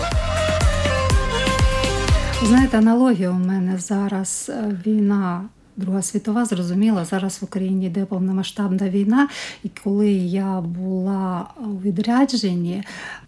Знаєте, 2.44 2.78
аналогія 2.78 3.30
у 3.30 3.34
мене 3.34 3.78
зараз 3.78 4.52
е, 4.54 4.78
війна. 4.86 5.42
Друга 5.78 6.02
світова 6.02 6.46
зрозуміла, 6.46 7.06
зараз 7.06 7.42
в 7.42 7.46
Україні 7.46 7.86
йде 7.86 8.06
повномасштабна 8.06 8.90
війна. 8.90 9.28
І 9.64 9.70
коли 9.84 10.12
я 10.12 10.62
була 10.62 11.48
у 11.58 11.82
відрядженні, 11.82 12.84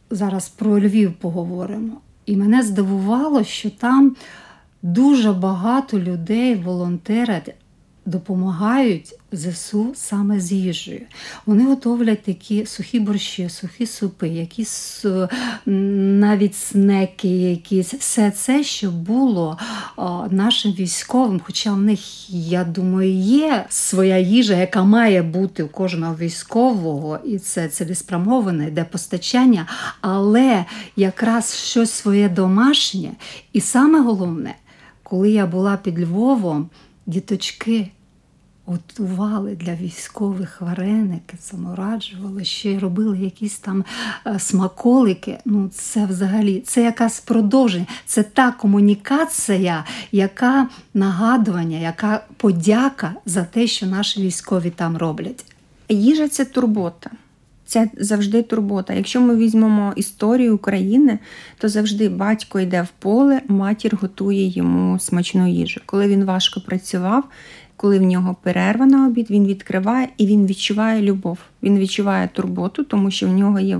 зараз 0.09 0.49
про 0.49 0.79
Львів 0.79 1.13
поговоримо. 1.13 1.93
І 2.25 2.35
мене 2.35 2.63
здивувало, 2.63 3.43
що 3.43 3.69
там 3.69 4.15
дуже 4.81 5.31
багато 5.31 5.99
людей 5.99 6.55
волонтерять 6.55 7.55
допомагають 8.05 9.15
ЗСУ 9.31 9.91
саме 9.95 10.39
з 10.39 10.51
їжею. 10.51 11.01
Вони 11.45 11.65
готовлять 11.65 12.23
такі 12.23 12.65
сухі 12.65 12.99
борщі, 12.99 13.49
сухі 13.49 13.85
супи, 13.85 14.27
якісь 14.27 15.05
навіть 15.65 16.55
снеки, 16.55 17.27
якісь 17.27 17.93
все 17.93 18.31
це, 18.31 18.63
що 18.63 18.91
було 18.91 19.57
нашим 20.29 20.71
військовим. 20.71 21.41
Хоча 21.43 21.73
в 21.73 21.81
них, 21.81 22.29
я 22.29 22.63
думаю, 22.63 23.11
є 23.13 23.65
своя 23.69 24.17
їжа, 24.17 24.55
яка 24.55 24.83
має 24.83 25.21
бути 25.21 25.63
у 25.63 25.67
кожного 25.67 26.15
військового, 26.15 27.19
і 27.25 27.39
це 27.39 27.67
цілеспрямоване, 27.67 28.67
йде 28.67 28.83
постачання, 28.83 29.67
але 30.01 30.65
якраз 30.95 31.55
щось 31.55 31.91
своє 31.91 32.29
домашнє. 32.29 33.11
І 33.53 33.61
саме 33.61 34.01
головне, 34.01 34.55
коли 35.03 35.31
я 35.31 35.45
була 35.45 35.77
під 35.77 35.99
Львовом 35.99 36.69
діточки 37.05 37.91
готували 38.65 39.55
для 39.55 39.75
військових 39.75 40.61
вареники, 40.61 41.37
самораджували, 41.39 42.45
ще 42.45 42.71
й 42.71 42.79
робили 42.79 43.19
якісь 43.19 43.59
там 43.59 43.85
е, 44.27 44.39
смаколики. 44.39 45.37
Ну, 45.45 45.69
це 45.73 46.05
взагалі 46.05 46.59
це 46.59 46.83
якась 46.83 47.19
продовження, 47.19 47.85
це 48.05 48.23
та 48.23 48.51
комунікація, 48.51 49.85
яка 50.11 50.69
нагадування, 50.93 51.77
яка 51.77 52.25
подяка 52.37 53.13
за 53.25 53.43
те, 53.43 53.67
що 53.67 53.85
наші 53.85 54.21
військові 54.21 54.69
там 54.69 54.97
роблять. 54.97 55.45
Їжа 55.89 56.27
це 56.27 56.45
турбота. 56.45 57.09
Це 57.73 57.89
завжди 57.97 58.41
турбота. 58.43 58.93
Якщо 58.93 59.21
ми 59.21 59.35
візьмемо 59.35 59.93
історію 59.95 60.55
України, 60.55 61.19
то 61.57 61.69
завжди 61.69 62.09
батько 62.09 62.59
йде 62.59 62.81
в 62.81 62.87
поле, 62.99 63.41
матір 63.47 63.97
готує 64.01 64.47
йому 64.47 64.99
смачну 64.99 65.47
їжу. 65.47 65.81
Коли 65.85 66.07
він 66.07 66.25
важко 66.25 66.61
працював, 66.61 67.23
коли 67.75 67.99
в 67.99 68.01
нього 68.01 68.35
перерва 68.43 68.85
на 68.85 69.07
обід, 69.07 69.29
він 69.29 69.45
відкриває 69.45 70.07
і 70.17 70.27
він 70.27 70.45
відчуває 70.45 71.01
любов. 71.01 71.37
Він 71.63 71.79
відчуває 71.79 72.29
турботу, 72.33 72.83
тому 72.83 73.11
що 73.11 73.27
в 73.27 73.33
нього 73.33 73.59
є 73.59 73.79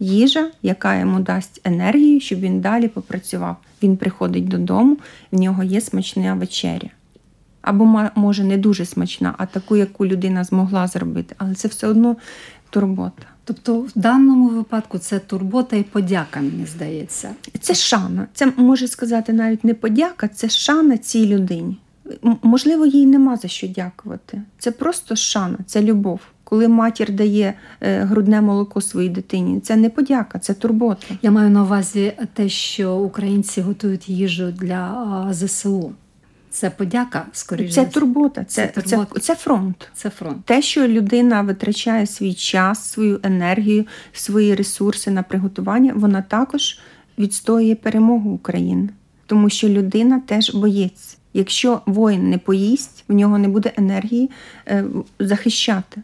їжа, 0.00 0.50
яка 0.62 0.98
йому 0.98 1.20
дасть 1.20 1.60
енергію, 1.64 2.20
щоб 2.20 2.40
він 2.40 2.60
далі 2.60 2.88
попрацював. 2.88 3.56
Він 3.82 3.96
приходить 3.96 4.48
додому, 4.48 4.96
в 5.32 5.40
нього 5.40 5.62
є 5.62 5.80
смачна 5.80 6.34
вечеря. 6.34 6.88
Або 7.62 8.10
може 8.14 8.44
не 8.44 8.56
дуже 8.56 8.84
смачна, 8.84 9.34
а 9.38 9.46
таку, 9.46 9.76
яку 9.76 10.06
людина 10.06 10.44
змогла 10.44 10.86
зробити. 10.86 11.34
Але 11.38 11.54
це 11.54 11.68
все 11.68 11.86
одно 11.86 12.16
турбота. 12.70 13.26
Тобто 13.44 13.80
в 13.80 13.90
даному 13.94 14.48
випадку 14.48 14.98
це 14.98 15.18
турбота 15.18 15.76
і 15.76 15.82
подяка, 15.82 16.40
мені 16.40 16.66
здається. 16.66 17.30
Це 17.60 17.74
шана. 17.74 18.26
Це 18.34 18.52
може 18.56 18.88
сказати 18.88 19.32
навіть 19.32 19.64
не 19.64 19.74
подяка, 19.74 20.28
це 20.28 20.48
шана 20.48 20.98
цій 20.98 21.26
людині. 21.26 21.76
Можливо, 22.42 22.86
їй 22.86 23.06
нема 23.06 23.36
за 23.36 23.48
що 23.48 23.68
дякувати. 23.68 24.42
Це 24.58 24.70
просто 24.70 25.16
шана, 25.16 25.58
це 25.66 25.82
любов. 25.82 26.20
Коли 26.44 26.68
матір 26.68 27.12
дає 27.12 27.54
е, 27.80 28.00
грудне 28.00 28.40
молоко 28.40 28.80
своїй 28.80 29.08
дитині, 29.08 29.60
це 29.60 29.76
не 29.76 29.90
подяка, 29.90 30.38
це 30.38 30.54
турбота. 30.54 31.06
Я 31.22 31.30
маю 31.30 31.50
на 31.50 31.62
увазі 31.62 32.12
те, 32.34 32.48
що 32.48 32.96
українці 32.96 33.60
готують 33.60 34.08
їжу 34.08 34.52
для 34.52 35.28
ЗСУ. 35.30 35.92
Це 36.58 36.70
подяка, 36.70 37.26
скоріше. 37.32 37.74
Це 37.74 37.84
турбота, 37.84 38.44
це, 38.44 38.70
це, 38.74 38.80
турбота. 38.82 39.14
це, 39.14 39.20
це 39.20 39.34
фронт. 39.34 39.88
Це 39.94 40.10
фронт. 40.10 40.44
Те, 40.44 40.62
що 40.62 40.88
людина 40.88 41.42
витрачає 41.42 42.06
свій 42.06 42.34
час, 42.34 42.90
свою 42.90 43.20
енергію, 43.22 43.86
свої 44.12 44.54
ресурси 44.54 45.10
на 45.10 45.22
приготування, 45.22 45.92
вона 45.96 46.22
також 46.22 46.78
відстоює 47.18 47.74
перемогу 47.74 48.30
України, 48.30 48.88
тому 49.26 49.50
що 49.50 49.68
людина 49.68 50.22
теж 50.26 50.54
боєць. 50.54 51.18
Якщо 51.34 51.80
воїн 51.86 52.30
не 52.30 52.38
поїсть, 52.38 53.04
в 53.08 53.12
нього 53.14 53.38
не 53.38 53.48
буде 53.48 53.72
енергії 53.76 54.30
е, 54.66 54.84
захищати. 55.18 56.02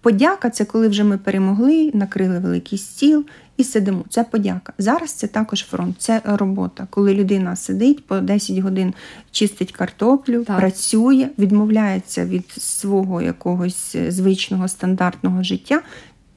Подяка 0.00 0.50
це 0.50 0.64
коли 0.64 0.88
вже 0.88 1.04
ми 1.04 1.18
перемогли, 1.18 1.90
накрили 1.94 2.38
великий 2.38 2.78
стіл 2.78 3.24
і 3.56 3.64
сидимо. 3.64 4.04
Це 4.08 4.24
подяка. 4.24 4.72
Зараз 4.78 5.12
це 5.12 5.26
також 5.26 5.64
фронт, 5.64 5.96
це 5.98 6.20
робота. 6.24 6.86
Коли 6.90 7.14
людина 7.14 7.56
сидить 7.56 8.06
по 8.06 8.20
10 8.20 8.58
годин, 8.58 8.94
чистить 9.30 9.72
картоплю, 9.72 10.44
так. 10.44 10.58
працює, 10.58 11.28
відмовляється 11.38 12.24
від 12.24 12.50
свого 12.50 13.22
якогось 13.22 13.96
звичного 14.08 14.68
стандартного 14.68 15.42
життя 15.42 15.82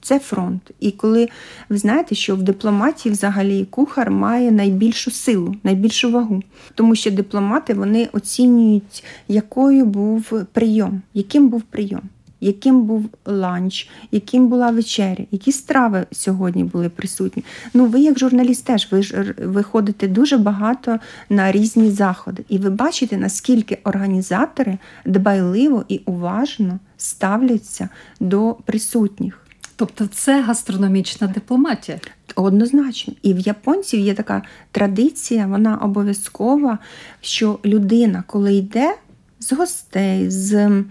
це 0.02 0.20
фронт. 0.20 0.72
І 0.80 0.92
коли 0.92 1.30
ви 1.70 1.78
знаєте, 1.78 2.16
що 2.16 2.36
в 2.36 2.42
дипломатії 2.42 3.14
взагалі 3.14 3.66
кухар 3.66 4.12
має 4.12 4.52
найбільшу 4.52 5.12
силу, 5.12 5.56
найбільшу 5.64 6.12
вагу, 6.12 6.44
тому 6.76 6.96
що 6.96 7.12
дипломати 7.12 7.74
вони 7.74 8.10
оцінюють, 8.14 9.04
якою 9.28 9.86
був 9.86 10.46
прийом, 10.54 11.02
яким 11.14 11.50
був 11.50 11.62
прийом. 11.62 12.02
Яким 12.42 12.82
був 12.82 13.10
ланч, 13.26 13.90
яким 14.12 14.48
була 14.48 14.72
вечеря, 14.72 15.26
які 15.32 15.52
страви 15.52 16.06
сьогодні 16.12 16.64
були 16.64 16.90
присутні. 16.90 17.44
Ну, 17.74 17.86
ви, 17.86 18.00
як 18.00 18.20
журналіст, 18.20 18.66
теж 18.66 18.88
ви 18.92 19.04
ж 19.04 19.36
виходите 19.38 20.08
дуже 20.08 20.38
багато 20.38 21.00
на 21.30 21.52
різні 21.52 21.92
заходи, 21.92 22.44
і 22.50 22.58
ви 22.58 22.70
бачите, 22.70 23.18
наскільки 23.18 23.78
організатори 23.84 24.78
дбайливо 25.06 25.86
і 25.88 26.02
уважно 26.06 26.80
ставляться 26.98 27.90
до 28.20 28.58
присутніх. 28.66 29.46
Тобто 29.80 30.08
це 30.08 30.42
гастрономічна 30.42 31.28
дипломатія. 31.28 32.00
Однозначно. 32.36 33.14
І 33.22 33.34
в 33.34 33.40
японців 33.40 34.00
є 34.00 34.14
така 34.14 34.42
традиція, 34.72 35.48
вона 35.48 35.78
обов'язкова, 35.78 36.80
що 37.22 37.60
людина, 37.66 38.24
коли 38.28 38.54
йде 38.54 38.96
з 39.40 39.54
гостей, 39.54 40.30
з 40.30 40.84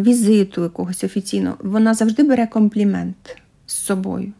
візиту 0.00 0.62
якогось 0.62 1.04
офіційного, 1.04 1.56
вона 1.60 1.94
завжди 1.94 2.22
бере 2.22 2.46
комплімент 2.46 3.36
з 3.66 3.74
собою 3.74 4.32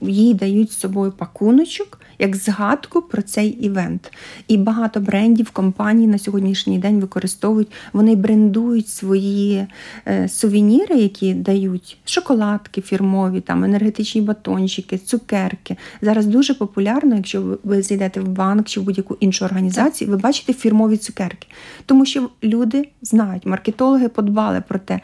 їй 0.00 0.34
дають 0.34 0.72
з 0.72 0.78
собою 0.78 1.12
пакуночок 1.12 1.98
як 2.18 2.36
згадку 2.36 3.02
про 3.02 3.22
цей 3.22 3.48
івент. 3.48 4.12
І 4.48 4.56
багато 4.56 5.00
брендів, 5.00 5.50
компаній 5.50 6.06
на 6.06 6.18
сьогоднішній 6.18 6.78
день 6.78 7.00
використовують, 7.00 7.72
вони 7.92 8.16
брендують 8.16 8.88
свої 8.88 9.66
е, 10.08 10.28
сувеніри, 10.28 10.96
які 10.96 11.34
дають 11.34 11.98
шоколадки 12.04 12.80
фірмові, 12.80 13.40
там 13.40 13.64
енергетичні 13.64 14.20
батончики, 14.20 14.98
цукерки. 14.98 15.76
Зараз 16.02 16.26
дуже 16.26 16.54
популярно, 16.54 17.16
якщо 17.16 17.58
ви 17.64 17.82
зайдете 17.82 18.20
в 18.20 18.28
банк 18.28 18.66
чи 18.66 18.80
в 18.80 18.82
будь-яку 18.82 19.16
іншу 19.20 19.44
організацію, 19.44 20.10
ви 20.10 20.16
бачите 20.16 20.52
фірмові 20.52 20.96
цукерки. 20.96 21.48
Тому 21.86 22.06
що 22.06 22.30
люди 22.44 22.88
знають, 23.02 23.46
маркетологи 23.46 24.08
подбали 24.08 24.62
про 24.68 24.78
те, 24.78 25.00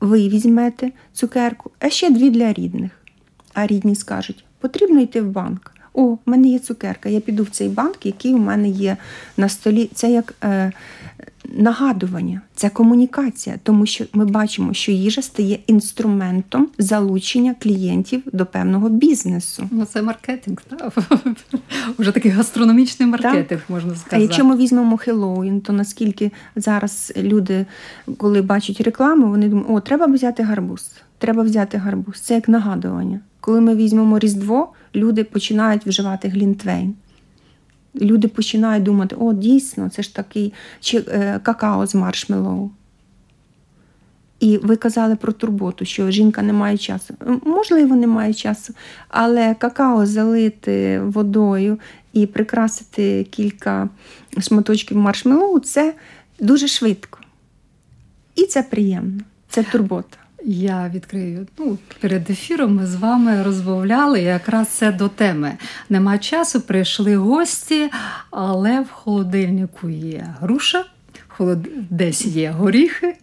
ви 0.00 0.28
візьмете 0.28 0.92
цукерку, 1.12 1.70
а 1.80 1.90
ще 1.90 2.10
дві 2.10 2.30
для 2.30 2.52
рідних. 2.52 3.03
А 3.54 3.66
рідні 3.66 3.94
скажуть, 3.94 4.44
потрібно 4.60 5.00
йти 5.00 5.20
в 5.20 5.30
банк. 5.30 5.70
О, 5.92 6.04
в 6.04 6.18
мене 6.26 6.48
є 6.48 6.58
цукерка, 6.58 7.08
я 7.08 7.20
піду 7.20 7.42
в 7.42 7.50
цей 7.50 7.68
банк, 7.68 8.06
який 8.06 8.34
у 8.34 8.38
мене 8.38 8.68
є 8.68 8.96
на 9.36 9.48
столі. 9.48 9.90
Це 9.94 10.10
як 10.10 10.34
е, 10.44 10.72
нагадування, 11.44 12.40
це 12.54 12.68
комунікація, 12.68 13.56
тому 13.62 13.86
що 13.86 14.04
ми 14.12 14.24
бачимо, 14.24 14.74
що 14.74 14.92
їжа 14.92 15.22
стає 15.22 15.58
інструментом 15.66 16.68
залучення 16.78 17.54
клієнтів 17.60 18.22
до 18.32 18.46
певного 18.46 18.88
бізнесу. 18.88 19.68
Ну, 19.70 19.84
Це 19.84 20.02
маркетинг, 20.02 20.58
так? 20.68 20.92
Уже 21.98 22.12
такий 22.12 22.30
гастрономічний 22.30 23.08
маркетинг, 23.08 23.46
так. 23.48 23.70
можна 23.70 23.90
сказати. 23.94 24.16
А 24.16 24.18
якщо 24.18 24.44
ми 24.44 24.56
візьмемо 24.56 24.96
Хеллоуін, 24.96 25.60
то 25.60 25.72
наскільки 25.72 26.32
зараз 26.56 27.12
люди, 27.16 27.66
коли 28.16 28.42
бачать 28.42 28.80
рекламу, 28.80 29.28
вони 29.28 29.48
думають, 29.48 29.70
о, 29.70 29.80
треба 29.80 30.06
взяти 30.06 30.42
гарбуз. 30.42 30.90
Треба 31.18 31.42
взяти 31.42 31.78
гарбуз. 31.78 32.20
Це 32.20 32.34
як 32.34 32.48
нагадування. 32.48 33.20
Коли 33.44 33.60
ми 33.60 33.74
візьмемо 33.74 34.18
Різдво, 34.18 34.72
люди 34.94 35.24
починають 35.24 35.86
вживати 35.86 36.28
глінтвейн. 36.28 36.94
Люди 37.94 38.28
починають 38.28 38.84
думати, 38.84 39.16
о, 39.18 39.32
дійсно, 39.32 39.88
це 39.88 40.02
ж 40.02 40.14
такий 40.14 40.52
чи 40.80 41.04
е, 41.08 41.40
какао 41.42 41.86
з 41.86 41.94
маршмеллоу. 41.94 42.70
І 44.40 44.58
ви 44.58 44.76
казали 44.76 45.16
про 45.16 45.32
турботу, 45.32 45.84
що 45.84 46.10
жінка 46.10 46.42
не 46.42 46.52
має 46.52 46.78
часу. 46.78 47.14
Можливо, 47.44 47.96
не 47.96 48.06
має 48.06 48.34
часу, 48.34 48.74
але 49.08 49.54
какао 49.54 50.06
залити 50.06 51.00
водою 51.00 51.78
і 52.12 52.26
прикрасити 52.26 53.24
кілька 53.24 53.88
шматочків 54.38 54.96
маршмеллоу– 54.96 55.58
це 55.60 55.94
дуже 56.40 56.68
швидко. 56.68 57.18
І 58.34 58.42
це 58.42 58.62
приємно, 58.62 59.20
це 59.48 59.62
турбота. 59.62 60.23
Я 60.46 60.90
відкрию 60.94 61.46
ну, 61.58 61.78
перед 62.00 62.30
ефіром. 62.30 62.76
Ми 62.76 62.86
з 62.86 62.94
вами 62.94 63.42
розмовляли 63.42 64.20
якраз 64.20 64.68
це 64.68 64.92
до 64.92 65.08
теми. 65.08 65.56
Нема 65.88 66.18
часу, 66.18 66.60
прийшли 66.60 67.16
гості, 67.16 67.90
але 68.30 68.80
в 68.80 68.90
холодильнику 68.90 69.90
є 69.90 70.34
груша, 70.40 70.84
холод... 71.28 71.68
десь 71.90 72.26
є 72.26 72.50
горіхи, 72.50 73.16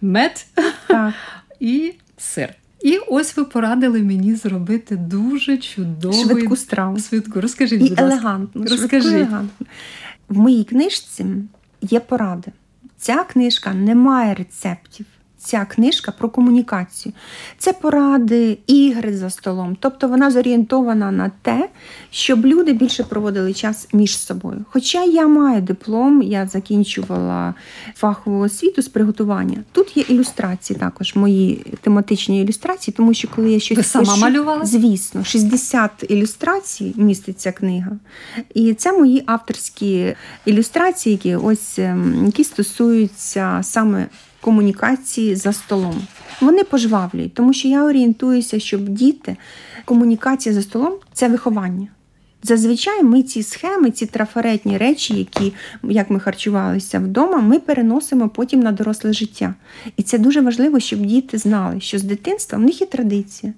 мед 0.00 0.46
так. 0.86 1.14
і 1.60 1.94
сир. 2.18 2.54
І 2.82 2.98
ось 3.08 3.36
ви 3.36 3.44
порадили 3.44 4.02
мені 4.02 4.34
зробити 4.34 4.96
дуже 4.96 5.56
чудову 5.56 6.24
швидку 6.24 6.56
страву. 6.56 6.98
Свідку. 6.98 7.40
Розкажіть, 7.40 7.82
і 7.82 7.88
будь 7.88 8.00
елегантну. 8.00 8.64
Розкажіть. 8.64 9.12
елегантну. 9.12 9.66
В 10.28 10.38
моїй 10.38 10.64
книжці 10.64 11.26
є 11.82 12.00
поради 12.00 12.52
Ця 12.98 13.24
книжка 13.24 13.74
не 13.74 13.94
має 13.94 14.34
рецептів. 14.34 15.06
Ця 15.42 15.64
книжка 15.64 16.12
про 16.12 16.28
комунікацію. 16.28 17.12
Це 17.58 17.72
поради, 17.72 18.58
ігри 18.66 19.16
за 19.16 19.30
столом. 19.30 19.76
Тобто 19.80 20.08
вона 20.08 20.30
зорієнтована 20.30 21.10
на 21.10 21.30
те, 21.42 21.68
щоб 22.10 22.46
люди 22.46 22.72
більше 22.72 23.04
проводили 23.04 23.54
час 23.54 23.88
між 23.92 24.18
собою. 24.18 24.64
Хоча 24.70 25.04
я 25.04 25.26
маю 25.26 25.62
диплом, 25.62 26.22
я 26.22 26.46
закінчувала 26.46 27.54
фахову 27.94 28.40
освіту 28.40 28.82
з 28.82 28.88
приготування. 28.88 29.64
Тут 29.72 29.96
є 29.96 30.04
ілюстрації 30.08 30.78
також, 30.78 31.14
мої 31.14 31.64
тематичні 31.80 32.42
ілюстрації, 32.42 32.94
тому 32.96 33.14
що 33.14 33.28
коли 33.28 33.52
я 33.52 33.60
щось 33.60 33.78
Ви 33.78 33.84
сама 33.84 34.04
пишу, 34.04 34.20
малювала? 34.20 34.64
Звісно, 34.64 35.24
60 35.24 35.90
ілюстрацій 36.08 36.94
містить 36.96 37.40
ця 37.40 37.52
книга. 37.52 37.92
І 38.54 38.74
це 38.74 38.92
мої 38.92 39.22
авторські 39.26 40.14
ілюстрації, 40.44 41.12
які 41.12 41.36
ось 41.36 41.78
ем, 41.78 42.22
які 42.26 42.44
стосуються 42.44 43.60
саме 43.62 44.06
комунікації 44.40 45.34
за 45.34 45.52
столом. 45.52 46.02
Вони 46.40 46.64
пожвавлюють, 46.64 47.34
тому 47.34 47.52
що 47.52 47.68
я 47.68 47.84
орієнтуюся, 47.84 48.60
щоб 48.60 48.88
діти 48.88 49.36
комунікація 49.84 50.54
за 50.54 50.62
столом 50.62 50.92
це 51.12 51.28
виховання. 51.28 51.88
Зазвичай 52.42 53.02
ми 53.02 53.22
ці 53.22 53.42
схеми, 53.42 53.90
ці 53.90 54.06
трафаретні 54.06 54.78
речі, 54.78 55.14
які 55.14 55.52
як 55.82 56.10
ми 56.10 56.20
харчувалися 56.20 56.98
вдома, 56.98 57.38
ми 57.38 57.58
переносимо 57.58 58.28
потім 58.28 58.60
на 58.60 58.72
доросле 58.72 59.12
життя. 59.12 59.54
І 59.96 60.02
це 60.02 60.18
дуже 60.18 60.40
важливо, 60.40 60.80
щоб 60.80 61.06
діти 61.06 61.38
знали, 61.38 61.80
що 61.80 61.98
з 61.98 62.02
дитинства 62.02 62.58
в 62.58 62.62
них 62.62 62.80
є 62.80 62.86
традиція. 62.86 63.52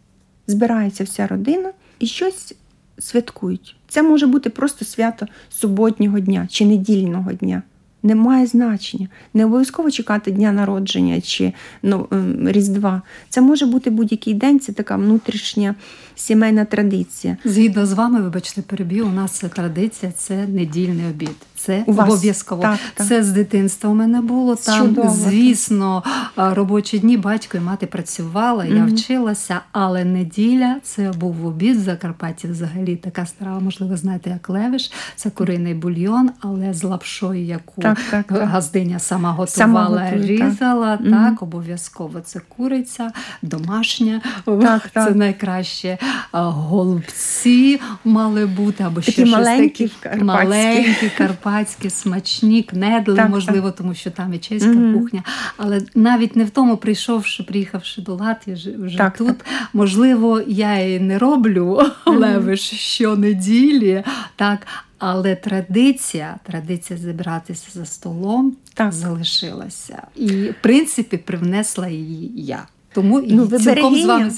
Збирається 0.47 1.05
вся 1.05 1.27
родина 1.27 1.73
і 1.99 2.07
щось 2.07 2.55
святкують. 2.99 3.77
Це 3.89 4.03
може 4.03 4.27
бути 4.27 4.51
просто 4.51 4.85
свято 4.85 5.27
суботнього 5.51 6.21
дня 6.21 6.49
чи 6.51 6.67
недільного 6.67 7.33
дня. 7.33 7.63
Не 8.03 8.15
має 8.15 8.47
значення. 8.47 9.09
Не 9.35 9.45
обов'язково 9.45 9.91
чекати 9.91 10.31
дня 10.31 10.53
народження 10.53 11.21
чи 11.21 11.53
ну, 11.83 12.09
ем, 12.13 12.49
Різдва. 12.49 13.03
Це 13.29 13.41
може 13.41 13.67
бути 13.67 13.91
будь-який 13.91 14.35
день, 14.35 14.61
це 14.61 14.73
така 14.73 14.97
внутрішня 14.97 15.75
сімейна 16.17 16.65
традиція. 16.65 17.37
Згідно 17.45 17.87
з 17.87 17.93
вами, 17.93 18.21
вибачте, 18.21 18.63
переб'ю, 18.63 19.07
у 19.07 19.13
нас 19.13 19.45
традиція, 19.55 20.13
це 20.13 20.47
недільний 20.47 21.07
обід. 21.07 21.37
Це 21.55 21.85
обов'язково. 21.87 22.63
Так, 22.63 22.79
так. 22.95 23.07
Це 23.07 23.23
з 23.23 23.31
дитинства 23.31 23.91
у 23.91 23.95
мене 23.95 24.21
було. 24.21 24.57
Там, 24.57 24.87
Чудово, 24.89 25.11
звісно, 25.11 26.03
а, 26.37 26.55
робочі 26.55 26.99
дні 26.99 27.17
батько 27.17 27.57
і 27.57 27.61
мати 27.61 27.87
працювала, 27.87 28.65
я 28.65 28.85
вчилася, 28.85 29.61
але 29.73 30.05
неділя 30.05 30.77
це 30.83 31.13
був 31.13 31.47
обід 31.47 31.77
в 31.77 31.81
Закарпатті. 31.81 32.49
Взагалі 32.49 32.97
така 32.97 33.27
страва, 33.27 33.61
можливо, 33.61 33.97
знаєте, 33.97 34.31
як 34.31 34.49
левиш. 34.49 34.93
Це 35.17 35.31
куриний 35.31 35.75
бульйон, 35.75 36.31
але 36.41 36.75
з 36.75 36.83
лапшою, 36.83 37.45
яку 37.45 37.83
Так, 37.83 37.99
так, 38.11 38.27
так. 38.27 38.49
газдиня 38.49 38.99
сама 38.99 39.31
готувала, 39.31 39.49
Сама 39.49 39.85
готує, 39.85 40.39
так. 40.39 40.51
різала. 40.51 40.99
Мгм. 41.01 41.11
Так, 41.11 41.43
обов'язково 41.43 42.21
це 42.21 42.41
куриця, 42.49 43.11
домашня. 43.43 44.21
Так, 44.45 44.83
це 44.83 44.91
так. 44.91 45.17
найкраще. 45.17 45.99
Голубці 46.33 47.81
мали 48.05 48.47
бути, 48.47 48.85
або 48.85 49.03
ще 49.03 49.13
Такі 49.13 49.21
щось 49.27 49.33
маленькі, 49.33 49.89
таке. 49.89 50.01
карпатські. 50.03 50.25
маленькі, 50.25 51.11
карпатські, 51.19 51.91
смачні, 51.91 52.63
кнедли, 52.63 53.17
Так, 53.17 53.31
можливо, 53.31 53.71
тому 53.71 53.95
що 53.95 54.11
там 54.11 54.35
і 54.35 54.39
чеська 54.39 54.69
Мгм. 54.69 54.95
кухня. 55.01 55.23
Але 55.57 55.81
навіть 55.95 56.37
не 56.37 56.45
в 56.45 56.51
тому, 56.51 56.77
прийшовши, 56.77 57.43
приїхавши 57.43 58.03
до 58.03 58.15
Латвії, 58.15 58.55
вже, 58.57 58.71
вже 58.79 58.99
Так, 58.99 59.17
тут, 59.19 59.27
так. 59.39 59.47
можливо, 59.73 60.43
я 60.47 60.79
і 60.79 61.01
не 61.01 61.19
роблю 61.19 61.83
левиш 62.07 62.61
щонеділі, 62.71 64.05
так. 64.37 64.67
Але 65.05 65.35
традиція, 65.37 66.37
традиція 66.43 66.99
зібратися 66.99 67.67
за 67.75 67.87
столом 67.87 68.57
Так. 68.75 68.93
залишилася. 68.93 70.03
І, 70.17 70.27
в 70.27 70.55
принципі, 70.61 71.17
привнесла 71.17 71.89
її 71.89 72.33
я. 72.45 72.63
Тому 72.95 73.21
і 73.21 73.33
Ну, 73.35 73.47
цілком 73.59 73.97
з 73.97 74.05
вами 74.07 74.31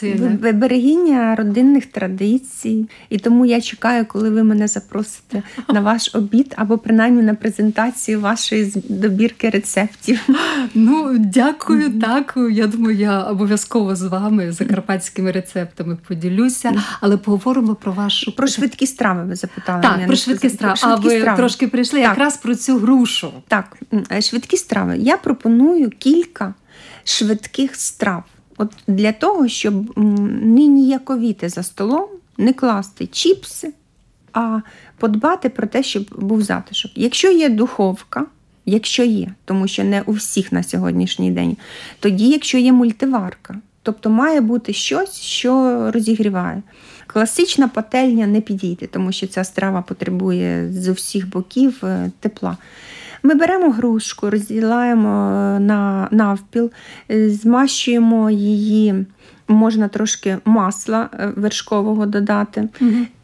берегиня 0.53 1.35
родинних 1.35 1.87
традицій, 1.87 2.89
і 3.11 3.19
тому 3.19 3.47
я 3.47 3.61
чекаю, 3.61 4.07
коли 4.07 4.31
ви 4.31 4.43
мене 4.43 4.69
запросите 4.69 5.43
на 5.69 5.81
ваш 5.81 6.15
обід 6.15 6.55
або 6.57 6.79
принаймні 6.79 7.23
на 7.23 7.35
презентацію 7.35 8.21
вашої 8.21 8.73
добірки 8.89 9.51
рецептів. 9.51 10.29
Ну, 10.75 11.19
дякую, 11.19 12.01
так. 12.01 12.35
Я 12.53 12.67
думаю, 12.67 12.97
я 12.97 13.21
обов'язково 13.23 13.97
з 13.97 14.03
вами 14.03 14.53
закарпатськими 14.53 15.33
рецептами 15.33 15.99
поділюся, 16.09 16.83
але 17.01 17.17
поговоримо 17.17 17.75
про 17.75 17.93
вашу 17.93 18.37
Про 18.37 18.47
швидкі 18.47 18.87
страви 18.87 19.25
ви 19.25 19.35
запитали. 19.35 19.83
так, 19.83 19.93
мене, 19.93 20.07
про 20.07 20.17
швидкі 20.17 20.51
страви. 20.51 20.75
А 20.83 20.95
ви 20.95 21.19
страви. 21.21 21.37
трошки 21.37 21.69
прийшли 21.69 22.01
Так. 22.01 22.09
якраз 22.09 22.37
про 22.37 22.55
цю 22.55 22.79
грушу. 22.79 23.33
Так, 23.49 23.77
е, 24.13 24.21
швидкі 24.23 24.57
страви. 24.57 24.97
Я 24.99 25.17
пропоную 25.17 25.91
кілька 25.91 26.55
швидких 27.05 27.77
страв. 27.77 28.23
От 28.57 28.73
для 28.87 29.13
того, 29.13 29.49
щоб 29.49 29.99
не 29.99 30.67
ніяковіти 30.67 31.49
за 31.49 31.63
столом, 31.63 32.09
не 32.39 32.53
класти 32.53 33.07
чіпси, 33.07 33.73
а 34.33 34.61
подбати 34.99 35.49
про 35.49 35.67
те, 35.67 35.83
щоб 35.83 36.05
був 36.19 36.43
затишок. 36.43 36.93
Якщо 36.95 37.31
є 37.31 37.49
духовка, 37.49 38.27
якщо 38.67 39.05
є, 39.05 39.35
тому 39.45 39.69
що 39.69 39.85
не 39.85 40.03
у 40.03 40.13
всіх 40.13 40.53
на 40.53 40.63
сьогоднішній 40.63 41.31
день, 41.31 41.57
тоді, 42.01 42.29
якщо 42.29 42.59
є 42.59 42.73
мультиварка, 42.73 43.61
тобто 43.83 44.11
має 44.11 44.41
бути 44.41 44.73
щось, 44.73 45.21
що 45.21 45.81
розігріває. 45.91 46.63
Класична 47.07 47.69
пательня 47.69 48.27
не 48.27 48.41
підійде, 48.41 48.87
тому 48.87 49.13
що 49.13 49.27
ця 49.27 49.45
страва 49.45 49.83
потребує 49.83 50.73
з 50.73 50.89
усіх 50.89 51.29
боків 51.29 51.81
е, 51.85 52.11
тепла. 52.21 52.57
Ми 53.27 53.35
беремо 53.35 53.71
грушку, 53.71 54.31
розділяємо 54.31 55.09
е, 55.09 55.61
на 55.61 56.09
навпіл, 56.11 56.71
е, 57.11 57.31
змащуємо 57.31 58.31
її, 58.31 59.07
можна 59.49 59.89
трошки 59.89 60.39
масла 60.45 61.09
е, 61.13 61.33
вершкового 61.37 62.07
додати, 62.07 62.69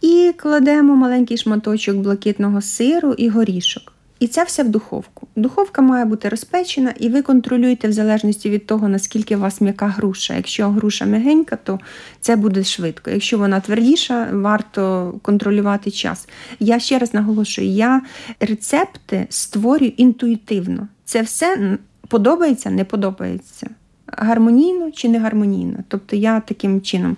і 0.00 0.32
кладемо 0.36 0.96
маленький 0.96 1.36
шматочок 1.36 1.96
блакитного 1.96 2.60
сиру 2.60 3.12
і 3.12 3.28
горішок. 3.28 3.89
І 4.20 4.26
це 4.26 4.44
все 4.44 4.62
в 4.62 4.68
духовку. 4.68 5.26
Духовка 5.37 5.83
має 5.83 6.04
бути 6.04 6.28
розпечена, 6.28 6.94
і 6.98 7.09
ви 7.09 7.22
контролюєте 7.22 7.88
в 7.88 7.92
залежності 7.92 8.50
від 8.50 8.66
того, 8.66 8.88
наскільки 8.88 9.37
у 9.37 9.40
вас 9.40 9.61
м'яка 9.61 9.87
груша. 9.87 10.35
Якщо 10.35 10.68
груша 10.68 11.04
м'ягенька, 11.04 11.56
то 11.56 11.80
це 12.20 12.37
буде 12.37 12.64
швидко. 12.64 13.11
Якщо 13.11 13.38
вона 13.38 13.61
твердіша, 13.61 14.28
варто 14.33 15.14
контролювати 15.22 15.90
час. 15.90 16.28
Я 16.61 16.78
ще 16.78 16.98
раз 16.98 17.14
наголошую: 17.14 17.68
я 17.68 18.02
рецепти 18.40 19.26
створюю 19.30 19.92
інтуїтивно. 19.96 20.88
Це 21.04 21.22
все 21.22 21.78
подобається, 22.09 22.70
не 22.70 22.85
подобається. 22.85 23.70
Гармонійно 24.06 24.90
чи 24.90 25.09
не 25.09 25.18
гармонійно. 25.18 25.78
Тобто 25.88 26.16
я 26.16 26.40
таким 26.40 26.80
чином. 26.80 27.16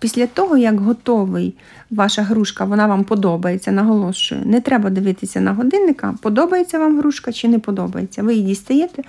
Після 0.00 0.26
того, 0.26 0.56
як 0.56 0.80
готовий 0.80 1.54
ваша 1.90 2.22
грушка, 2.22 2.64
вона 2.64 2.86
вам 2.86 3.04
подобається, 3.04 3.72
наголошую, 3.72 4.42
не 4.44 4.60
треба 4.60 4.90
дивитися 4.90 5.40
на 5.40 5.52
годинника, 5.52 6.14
подобається 6.22 6.78
вам 6.78 6.98
грушка 6.98 7.32
чи 7.32 7.48
не 7.48 7.58
подобається. 7.58 8.22
Ви 8.22 8.34
її 8.34 8.46
дістаєте 8.46 9.02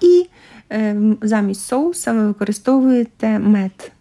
і 0.00 0.26
е, 0.72 0.96
замість 1.22 1.66
соуса 1.66 2.12
ви 2.12 2.26
використовуєте 2.26 3.38
мед. 3.38 3.92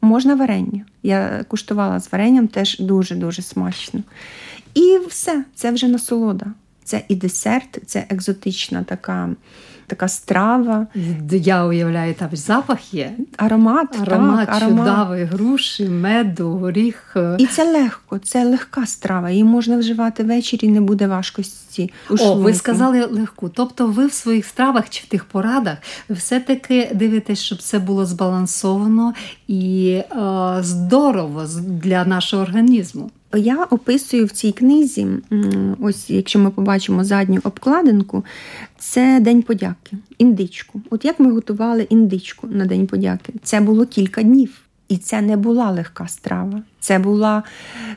Можна 0.00 0.34
варення. 0.34 0.84
Я 1.02 1.44
куштувала 1.48 2.00
з 2.00 2.12
варенням, 2.12 2.48
теж 2.48 2.78
дуже-дуже 2.78 3.42
смачно. 3.42 4.00
І 4.74 4.98
все, 5.08 5.44
це 5.54 5.70
вже 5.70 5.88
насолода. 5.88 6.46
Це 6.84 7.02
і 7.08 7.14
десерт, 7.14 7.78
це 7.86 8.06
екзотична 8.08 8.84
така, 8.84 9.30
така 9.86 10.08
страва, 10.08 10.86
Я 11.30 11.64
уявляю, 11.66 12.14
там 12.14 12.28
запах 12.32 12.94
є. 12.94 13.12
аромат, 13.36 13.96
Аромат 14.02 14.46
так, 14.46 14.62
аромат. 14.62 14.88
чудовий, 14.88 15.24
груші, 15.24 15.88
меду, 15.88 16.48
горіх. 16.50 17.16
І 17.38 17.46
це 17.46 17.72
легко, 17.72 18.18
це 18.18 18.44
легка 18.44 18.86
страва. 18.86 19.30
Її 19.30 19.44
можна 19.44 19.76
вживати 19.76 20.22
ввечері, 20.22 20.68
не 20.68 20.80
буде 20.80 21.06
важкості. 21.06 21.92
У 22.10 22.14
О, 22.20 22.34
ви 22.34 22.54
сказали 22.54 23.04
легку. 23.06 23.48
Тобто 23.48 23.86
ви 23.86 24.06
в 24.06 24.12
своїх 24.12 24.46
стравах 24.46 24.90
чи 24.90 25.02
в 25.04 25.06
тих 25.06 25.24
порадах 25.24 25.78
все-таки 26.10 26.90
дивитесь, 26.94 27.40
щоб 27.42 27.62
це 27.62 27.78
було 27.78 28.06
збалансовано 28.06 29.14
і 29.48 29.88
е, 29.90 30.04
здорово 30.60 31.44
для 31.60 32.04
нашого 32.04 32.42
організму. 32.42 33.10
Я 33.36 33.64
описую 33.64 34.26
в 34.26 34.30
цій 34.30 34.52
книзі, 34.52 35.06
ось 35.80 36.10
якщо 36.10 36.38
ми 36.38 36.50
побачимо 36.50 37.04
задню 37.04 37.40
обкладинку, 37.44 38.24
це 38.78 39.20
День 39.20 39.42
подяки, 39.42 39.96
індичку. 40.18 40.80
От 40.90 41.04
як 41.04 41.20
ми 41.20 41.32
готували 41.32 41.82
індичку 41.82 42.46
на 42.46 42.66
День 42.66 42.86
подяки? 42.86 43.32
Це 43.42 43.60
було 43.60 43.86
кілька 43.86 44.22
днів. 44.22 44.60
І 44.88 44.96
це 44.96 45.20
не 45.20 45.36
була 45.36 45.70
легка 45.70 46.08
страва. 46.08 46.62
Це 46.80 46.98
була 46.98 47.42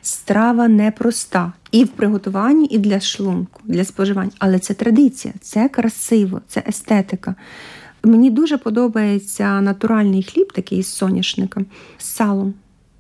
страва 0.02 0.68
непроста 0.68 1.54
і 1.72 1.84
в 1.84 1.88
приготуванні, 1.88 2.66
і 2.66 2.78
для 2.78 3.00
шлунку, 3.00 3.62
для 3.66 3.84
споживання. 3.84 4.32
Але 4.40 4.60
це 4.60 4.74
традиція, 4.74 5.34
це 5.42 5.70
красиво, 5.70 6.42
це 6.48 6.64
естетика. 6.68 7.36
Мені 8.04 8.30
дуже 8.30 8.58
подобається 8.58 9.62
натуральний 9.62 10.24
хліб, 10.24 10.54
такий 10.54 10.84
з 10.84 10.88
соняшника, 10.88 11.62
з 11.98 12.06
салом. 12.06 12.54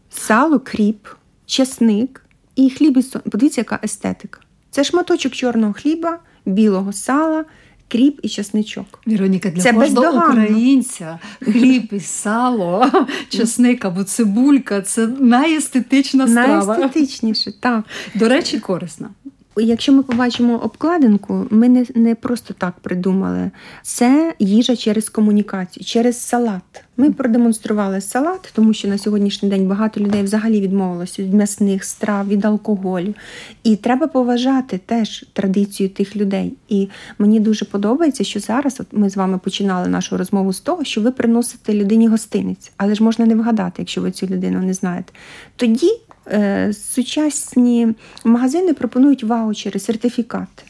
Сало, 0.10 0.60
кріп, 0.60 1.08
чесник 1.46 2.26
і 2.66 2.70
хліб 2.70 2.98
із 2.98 3.10
сон- 3.12 3.22
Подивіться, 3.32 3.62
яка 3.62 3.80
естетика. 3.84 4.40
Це 4.72 4.84
шматочок 4.84 5.34
чорного 5.34 5.74
хліба, 5.74 6.20
білого 6.46 6.94
сала, 6.94 7.46
кріп 7.88 8.20
і 8.24 8.30
часничок. 8.30 9.00
Віроніка, 9.08 9.50
для 9.50 9.62
Це 9.62 9.74
кожного 9.74 9.86
бездоганно. 9.86 10.20
українця 10.44 11.20
хліб 11.42 11.90
і 11.94 12.00
сало, 12.00 12.92
часник 13.30 13.86
або 13.86 14.04
цибулька 14.04 14.82
це 14.82 15.08
найестетична 15.08 16.28
страва. 16.28 16.66
Найестетичніше, 16.78 17.52
так. 17.60 17.84
До 18.16 18.30
речі, 18.30 18.60
корисна. 18.60 19.10
Якщо 19.58 19.94
ми 19.94 20.04
побачимо 20.04 20.58
обкладинку, 20.64 21.48
ми 21.50 21.70
не, 21.70 21.86
не 21.96 22.16
просто 22.16 22.54
так 22.58 22.74
придумали. 22.82 23.52
Це 23.84 24.34
їжа 24.40 24.76
через 24.76 25.10
комунікацію, 25.10 25.86
через 25.86 26.22
салат. 26.22 26.84
Ми 26.98 27.12
продемонстрували 27.12 28.02
салат, 28.02 28.52
тому 28.54 28.74
що 28.74 28.88
на 28.88 28.98
сьогоднішній 28.98 29.50
день 29.50 29.68
багато 29.68 30.00
людей 30.00 30.24
взагалі 30.24 30.62
відмовилося 30.62 31.24
від 31.24 31.34
м'ясних 31.34 31.84
страв, 31.84 32.28
від 32.28 32.46
алкоголю. 32.46 33.14
І 33.64 33.76
треба 33.76 34.08
поважати 34.08 34.80
теж 34.86 35.26
традицію 35.34 35.90
тих 35.90 36.16
людей. 36.16 36.54
І 36.70 36.90
мені 37.20 37.40
дуже 37.40 37.66
подобається, 37.66 38.24
що 38.24 38.40
зараз 38.40 38.80
от 38.80 38.88
ми 38.92 39.10
з 39.10 39.18
вами 39.18 39.38
починали 39.38 39.88
нашу 39.88 40.18
розмову 40.18 40.54
з 40.54 40.60
того, 40.60 40.84
що 40.84 41.02
ви 41.02 41.12
приносите 41.12 41.74
людині 41.74 42.08
гостиниць, 42.08 42.72
але 42.78 42.96
ж 42.96 43.04
можна 43.04 43.26
не 43.26 43.36
вгадати, 43.36 43.76
якщо 43.78 44.02
ви 44.02 44.12
цю 44.12 44.28
людину 44.28 44.60
не 44.60 44.74
знаєте. 44.74 45.14
Тоді 45.56 45.92
сучасні 46.74 47.88
магазини 48.24 48.74
пропонують 48.74 49.24
ваучери, 49.24 49.80
сертифікати. 49.80 50.64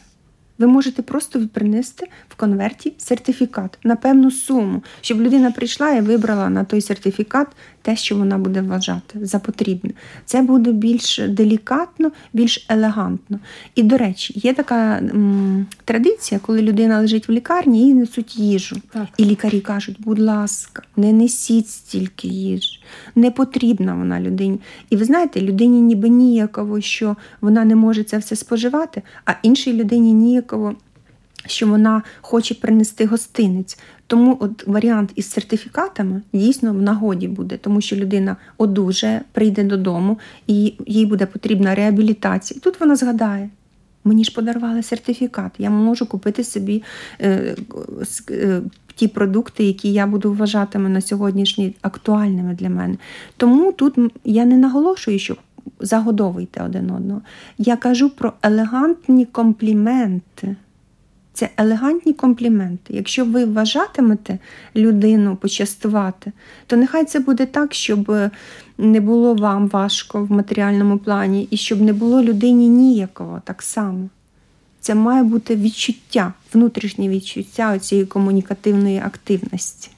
Ви 0.60 0.66
можете 0.66 1.02
просто 1.02 1.48
принести 1.52 2.06
в 2.28 2.34
конверті 2.34 2.92
сертифікат 2.98 3.78
на 3.84 3.96
певну 3.96 4.30
суму, 4.30 4.82
щоб 5.00 5.20
людина 5.20 5.50
прийшла 5.50 5.90
і 5.90 6.00
вибрала 6.00 6.48
на 6.48 6.64
той 6.64 6.80
сертифікат 6.80 7.48
те, 7.82 7.96
що 7.96 8.16
вона 8.16 8.38
буде 8.38 8.60
вважати 8.60 9.26
за 9.26 9.38
потрібне. 9.38 9.90
Це 10.24 10.42
буде 10.42 10.72
більш 10.72 11.20
делікатно, 11.28 12.12
більш 12.32 12.66
елегантно. 12.68 13.38
І, 13.74 13.82
до 13.82 13.96
речі, 13.96 14.32
є 14.36 14.54
така 14.54 14.98
м, 14.98 15.66
традиція, 15.84 16.40
коли 16.46 16.62
людина 16.62 17.00
лежить 17.00 17.28
в 17.28 17.32
лікарні, 17.32 17.86
їй 17.86 17.94
несуть 17.94 18.36
їжу. 18.36 18.76
Так. 18.92 19.06
І 19.16 19.24
лікарі 19.24 19.60
кажуть, 19.60 19.96
будь 19.98 20.18
ласка, 20.18 20.82
не 20.96 21.12
несіть 21.12 21.68
стільки 21.68 22.28
їжі. 22.28 22.80
Не 23.14 23.30
потрібна 23.30 23.94
вона 23.94 24.20
людині. 24.20 24.60
І 24.90 24.96
ви 24.96 25.04
знаєте, 25.04 25.40
людині 25.40 25.80
ніби 25.80 26.08
ніяково, 26.08 26.80
що 26.80 27.16
вона 27.40 27.64
не 27.64 27.74
може 27.74 28.04
це 28.04 28.18
все 28.18 28.36
споживати, 28.36 29.02
а 29.24 29.32
іншій 29.42 29.72
людині 29.72 30.12
ніяково, 30.12 30.49
що 31.46 31.66
вона 31.66 32.02
хоче 32.20 32.54
принести 32.54 33.06
гостинець. 33.06 33.78
Тому 34.06 34.36
от 34.40 34.66
варіант 34.66 35.10
із 35.14 35.30
сертифікатами 35.30 36.22
дійсно 36.32 36.72
в 36.72 36.82
нагоді 36.82 37.28
буде, 37.28 37.56
тому 37.56 37.80
що 37.80 37.96
людина 37.96 38.36
одужає, 38.58 39.22
прийде 39.32 39.64
додому, 39.64 40.18
і 40.46 40.74
їй 40.86 41.06
буде 41.06 41.26
потрібна 41.26 41.74
реабілітація. 41.74 42.58
І 42.58 42.60
тут 42.60 42.80
вона 42.80 42.96
згадає. 42.96 43.50
Мені 44.04 44.24
ж 44.24 44.34
подарували 44.34 44.82
сертифікат. 44.82 45.52
Я 45.58 45.70
можу 45.70 46.06
купити 46.06 46.44
собі 46.44 46.82
е, 47.20 47.56
е, 48.30 48.62
ті 48.94 49.08
продукти, 49.08 49.64
які 49.64 49.92
я 49.92 50.06
буду 50.06 50.32
вважатиме 50.32 50.88
на 50.88 51.00
сьогоднішній 51.00 51.74
актуальними 51.82 52.54
для 52.54 52.68
мене. 52.68 52.96
Тому 53.36 53.72
тут 53.72 53.94
я 54.24 54.44
не 54.44 54.56
наголошую, 54.56 55.18
що 55.18 55.36
загодовуйте 55.80 56.62
один 56.62 56.90
одного. 56.90 57.22
Я 57.58 57.76
кажу 57.76 58.10
про 58.10 58.32
елегантні 58.42 59.24
компліменти. 59.24 60.56
Це 61.32 61.48
елегантні 61.56 62.12
компліменти. 62.12 62.94
Якщо 62.94 63.24
ви 63.24 63.44
вважатимете 63.44 64.38
людину 64.76 65.36
почастувати, 65.36 66.32
то 66.66 66.76
нехай 66.76 67.04
це 67.04 67.20
буде 67.20 67.46
так, 67.46 67.74
щоб 67.74 68.12
не 68.78 69.00
було 69.00 69.34
вам 69.34 69.68
важко 69.68 70.24
в 70.24 70.32
матеріальному 70.32 70.98
плані, 70.98 71.48
і 71.50 71.56
щоб 71.56 71.80
не 71.80 71.92
було 71.92 72.22
людині 72.22 72.68
ніякого 72.68 73.42
так 73.44 73.62
само. 73.62 74.08
Це 74.80 74.94
має 74.94 75.22
бути 75.22 75.56
відчуття, 75.56 76.32
внутрішнє 76.54 77.08
відчуття 77.08 77.78
цієї 77.78 78.06
комунікативної 78.06 78.98
активності. 78.98 79.90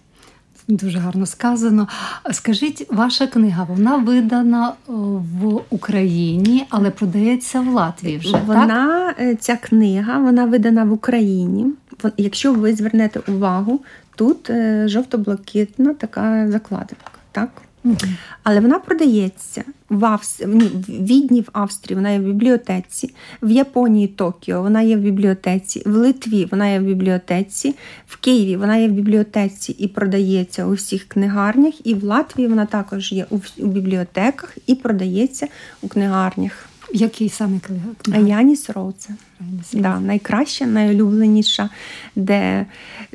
Дуже 0.77 0.99
гарно 0.99 1.27
сказано. 1.27 1.89
Скажіть, 2.31 2.87
ваша 2.91 3.27
книга 3.27 3.65
вона 3.65 3.97
видана 3.97 4.69
е, 4.69 4.93
в 5.43 5.61
Україні, 5.71 6.67
але 6.71 6.91
продається 6.91 7.61
в 7.61 7.69
Латвії 7.69 8.19
вже. 8.19 8.33
так? 8.33 8.43
Вона, 8.47 9.15
е, 9.21 9.35
ця 9.35 9.57
книга, 9.57 10.19
вона 10.19 10.45
видана 10.45 10.85
в 10.85 10.93
Україні. 10.93 11.67
Якщо 12.17 12.53
ви 12.53 12.75
звернете 12.75 13.21
увагу, 13.33 13.81
тут 14.17 14.51
е, 14.51 14.89
жовто-блакитна 14.89 15.95
така 15.95 16.51
закладинка. 16.51 17.11
Так? 17.33 17.51
Але 18.43 18.61
вона 18.61 18.79
продається 18.79 19.65
в, 19.89 20.05
Авс... 20.05 20.41
ні, 20.47 20.65
в 20.65 20.89
Відні 20.89 21.41
в 21.41 21.49
Австрії, 21.53 21.97
вона 21.97 22.11
є 22.11 22.19
в 22.19 22.23
бібліотеці, 22.23 23.15
в 23.43 23.51
Японії 23.51 24.09
Токіо 24.09 24.63
вона 24.63 24.83
є 24.83 24.97
в 24.97 25.01
бібліотеці, 25.01 25.83
в 25.87 25.97
Литві 25.97 26.49
вона 26.51 26.69
є 26.69 26.81
в 26.81 26.83
бібліотеці, 26.83 27.75
в 28.07 28.17
Києві 28.17 28.57
вона 28.57 28.77
є 28.77 28.89
в 28.89 28.91
бібліотеці 28.91 29.73
і 29.73 29.89
продається 29.89 30.67
у 30.67 30.73
всіх 30.73 31.05
книгарнях, 31.09 31.87
і 31.87 31.95
в 31.95 32.05
Латвії 32.05 32.49
вона 32.49 32.67
також 32.67 33.13
є 33.13 33.27
у, 33.31 33.67
бібліотеках 33.67 34.59
і 34.67 34.75
продається 34.75 35.49
у 35.83 35.89
книгарнях. 35.89 36.69
Який 36.95 37.29
саме 37.29 37.61
книга? 37.61 37.89
А? 38.13 38.19
Яніс 38.19 38.71
Роуце. 38.71 39.15
Да, 39.73 40.01
найкраща, 40.01 40.67
найулюбленіша, 40.67 41.71
де 42.17 42.67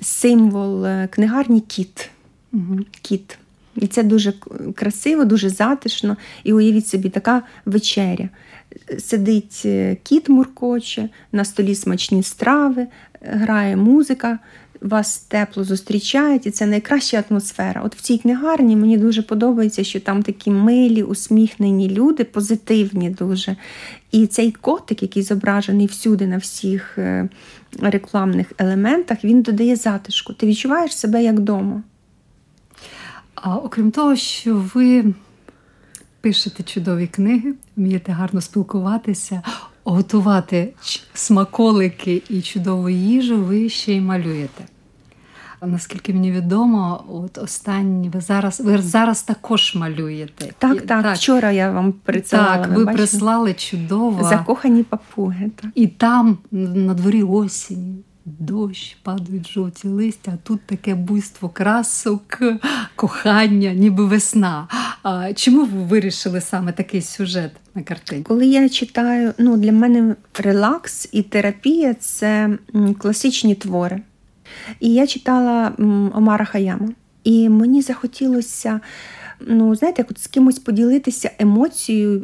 символ 0.02 0.86
е, 0.86 1.08
книгарні 1.12 1.62
кіт. 1.62 2.10
Мгм. 2.52 2.86
кіт. 3.02 3.38
І 3.78 3.88
це 3.88 4.04
дуже 4.04 4.34
красиво, 4.76 5.26
дуже 5.26 5.50
затишно. 5.50 6.18
І 6.44 6.54
уявіть 6.54 6.88
собі, 6.88 7.10
така 7.10 7.42
вечеря. 7.66 8.30
Сидить 9.00 9.62
е, 9.66 9.98
кіт 10.04 10.30
муркоче, 10.30 11.10
на 11.32 11.46
столі 11.46 11.76
смачні 11.76 12.24
страви, 12.24 12.88
грає 13.22 13.76
музика, 13.76 14.40
вас 14.82 15.18
тепло 15.18 15.64
зустрічають, 15.64 16.46
і 16.46 16.52
це 16.52 16.66
найкраща 16.66 17.24
атмосфера. 17.30 17.82
От 17.86 17.96
в 17.96 18.02
цій 18.02 18.18
книгарні 18.18 18.76
мені 18.76 18.98
дуже 18.98 19.22
подобається, 19.22 19.84
що 19.84 20.00
там 20.00 20.24
такі 20.24 20.52
милі, 20.52 21.04
усміхнені 21.04 21.90
люди, 21.90 22.24
позитивні 22.24 23.10
дуже. 23.10 23.56
І 24.12 24.28
цей 24.28 24.52
котик, 24.52 25.02
який 25.02 25.24
зображений 25.24 25.88
всюди 25.88 26.28
на 26.28 26.38
всіх 26.38 26.98
е, 26.98 27.30
рекламних 27.80 28.52
елементах, 28.58 29.24
він 29.24 29.42
додає 29.42 29.76
затишку. 29.76 30.34
Ти 30.34 30.48
відчуваєш 30.48 30.98
себе 30.98 31.24
як 31.24 31.36
вдома. 31.36 31.84
А 33.42 33.56
окрім 33.56 33.92
того, 33.92 34.16
що 34.16 34.56
ви 34.74 35.06
пишете 36.22 36.64
чудові 36.64 37.08
книги, 37.08 37.54
вмієте 37.78 38.12
гарно 38.12 38.42
спілкуватися, 38.42 39.42
готувати 39.84 40.74
смаколики 41.14 42.22
і 42.30 42.42
чудову 42.42 42.90
їжу, 42.90 43.38
ви 43.44 43.70
ще 43.70 43.94
й 43.94 44.02
малюєте. 44.02 44.66
Наскільки 45.62 46.14
мені 46.14 46.32
відомо, 46.32 47.04
от 47.10 47.38
останні 47.38 48.10
ви 48.10 48.22
зараз 48.22 48.60
ви 48.62 48.78
зараз 48.78 49.24
також 49.24 49.76
малюєте. 49.76 50.54
Так, 50.58 50.78
І- 50.78 50.80
так, 50.80 51.16
Вчора 51.16 51.52
я 51.52 51.72
вам 51.72 51.92
присилала. 51.92 52.58
так, 52.58 52.68
ви 52.68 52.86
бачите? 52.86 52.94
прислали 52.98 53.54
чудово. 53.54 54.30
закохані 54.30 54.84
папуги. 54.84 55.52
Так. 55.62 55.72
І 55.76 55.88
там 55.88 56.38
на 56.52 56.94
дворі 56.94 57.24
осінь, 57.24 58.04
дощ, 58.40 58.98
падають 59.04 59.48
жовті 59.48 59.88
листя, 59.88 60.32
а 60.34 60.48
тут 60.48 60.62
таке 60.66 60.96
буйство 60.96 61.50
красок, 61.50 62.40
кохання, 62.96 63.74
ніби 63.74 64.06
весна. 64.06 64.68
А 65.04 65.34
чому 65.34 65.66
ви 65.66 65.84
вирішили 65.84 66.42
саме 66.42 66.72
такий 66.72 67.02
сюжет 67.02 67.52
на 67.76 67.84
картині? 67.84 68.24
Коли 68.24 68.46
я 68.46 68.70
читаю, 68.70 69.34
ну 69.38 69.58
для 69.58 69.72
мене 69.72 70.16
релакс 70.40 71.10
і 71.12 71.22
терапія 71.22 71.94
це 71.94 72.58
класичні 73.00 73.56
твори. 73.56 74.02
І 74.80 74.94
я 74.94 75.08
читала 75.08 75.72
Омара 76.14 76.46
Хаяма. 76.46 76.90
І 77.24 77.50
мені 77.50 77.82
захотілося, 77.82 78.80
ну, 79.40 79.76
знаєте, 79.76 80.02
як 80.02 80.12
от 80.12 80.20
з 80.20 80.28
кимось 80.28 80.60
поділитися 80.60 81.32
емоцією, 81.40 82.24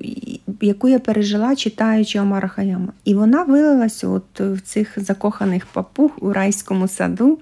яку 0.61 0.89
я 0.89 0.99
пережила, 0.99 1.55
читаючи 1.55 2.19
Омара 2.19 2.47
Хаяма. 2.47 2.93
І 3.05 3.13
вона 3.13 3.43
вилилася 3.43 4.07
от 4.07 4.39
в 4.39 4.61
цих 4.61 4.93
закоханих 4.97 5.65
папуг 5.65 6.11
у 6.21 6.33
райському 6.33 6.87
саду, 6.87 7.39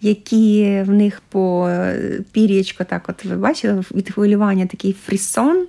які 0.00 0.82
в 0.86 0.90
них 0.90 1.22
по 1.28 1.68
е, 1.68 2.20
пір'ячко, 2.32 2.84
так 2.84 3.08
от 3.08 3.24
ви 3.24 3.36
бачили, 3.36 3.84
від 3.94 4.10
хвилювання 4.10 4.66
такий 4.66 4.92
фрісон. 5.06 5.66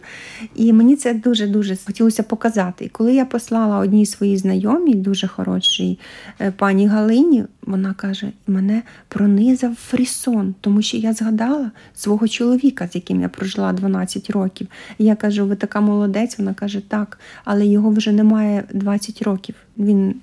І 0.56 0.74
мені 0.74 0.96
це 0.96 1.14
дуже-дуже 1.14 1.78
хотілося 1.86 2.24
показати. 2.24 2.86
І 2.86 2.90
коли 2.90 3.14
я 3.14 3.26
послала 3.26 3.78
одній 3.78 4.06
своїй 4.06 4.38
знайомій, 4.38 4.96
дуже 4.96 5.28
хорошій 5.28 6.00
е, 6.42 6.52
пані 6.52 6.88
Галині, 6.88 7.44
вона 7.62 7.94
каже: 7.94 8.32
мене 8.48 8.82
пронизав 9.08 9.76
фрісон, 9.76 10.56
тому 10.62 10.82
що 10.82 10.98
я 10.98 11.14
згадала 11.14 11.72
свого 11.96 12.28
чоловіка, 12.28 12.88
з 12.92 12.96
яким 12.96 13.22
я 13.22 13.30
прожила 13.44 13.74
12 13.74 14.30
років. 14.30 14.68
І 14.98 15.06
я 15.06 15.16
кажу, 15.16 15.46
ви 15.46 15.56
така 15.56 15.82
молодець. 15.82 16.38
Вона 16.38 16.54
каже, 16.54 16.82
так, 16.88 17.20
але 17.44 17.66
його 17.66 17.90
вже 17.90 18.12
немає 18.12 18.64
20 18.74 19.22
років. 19.22 19.56
Він 19.78 20.16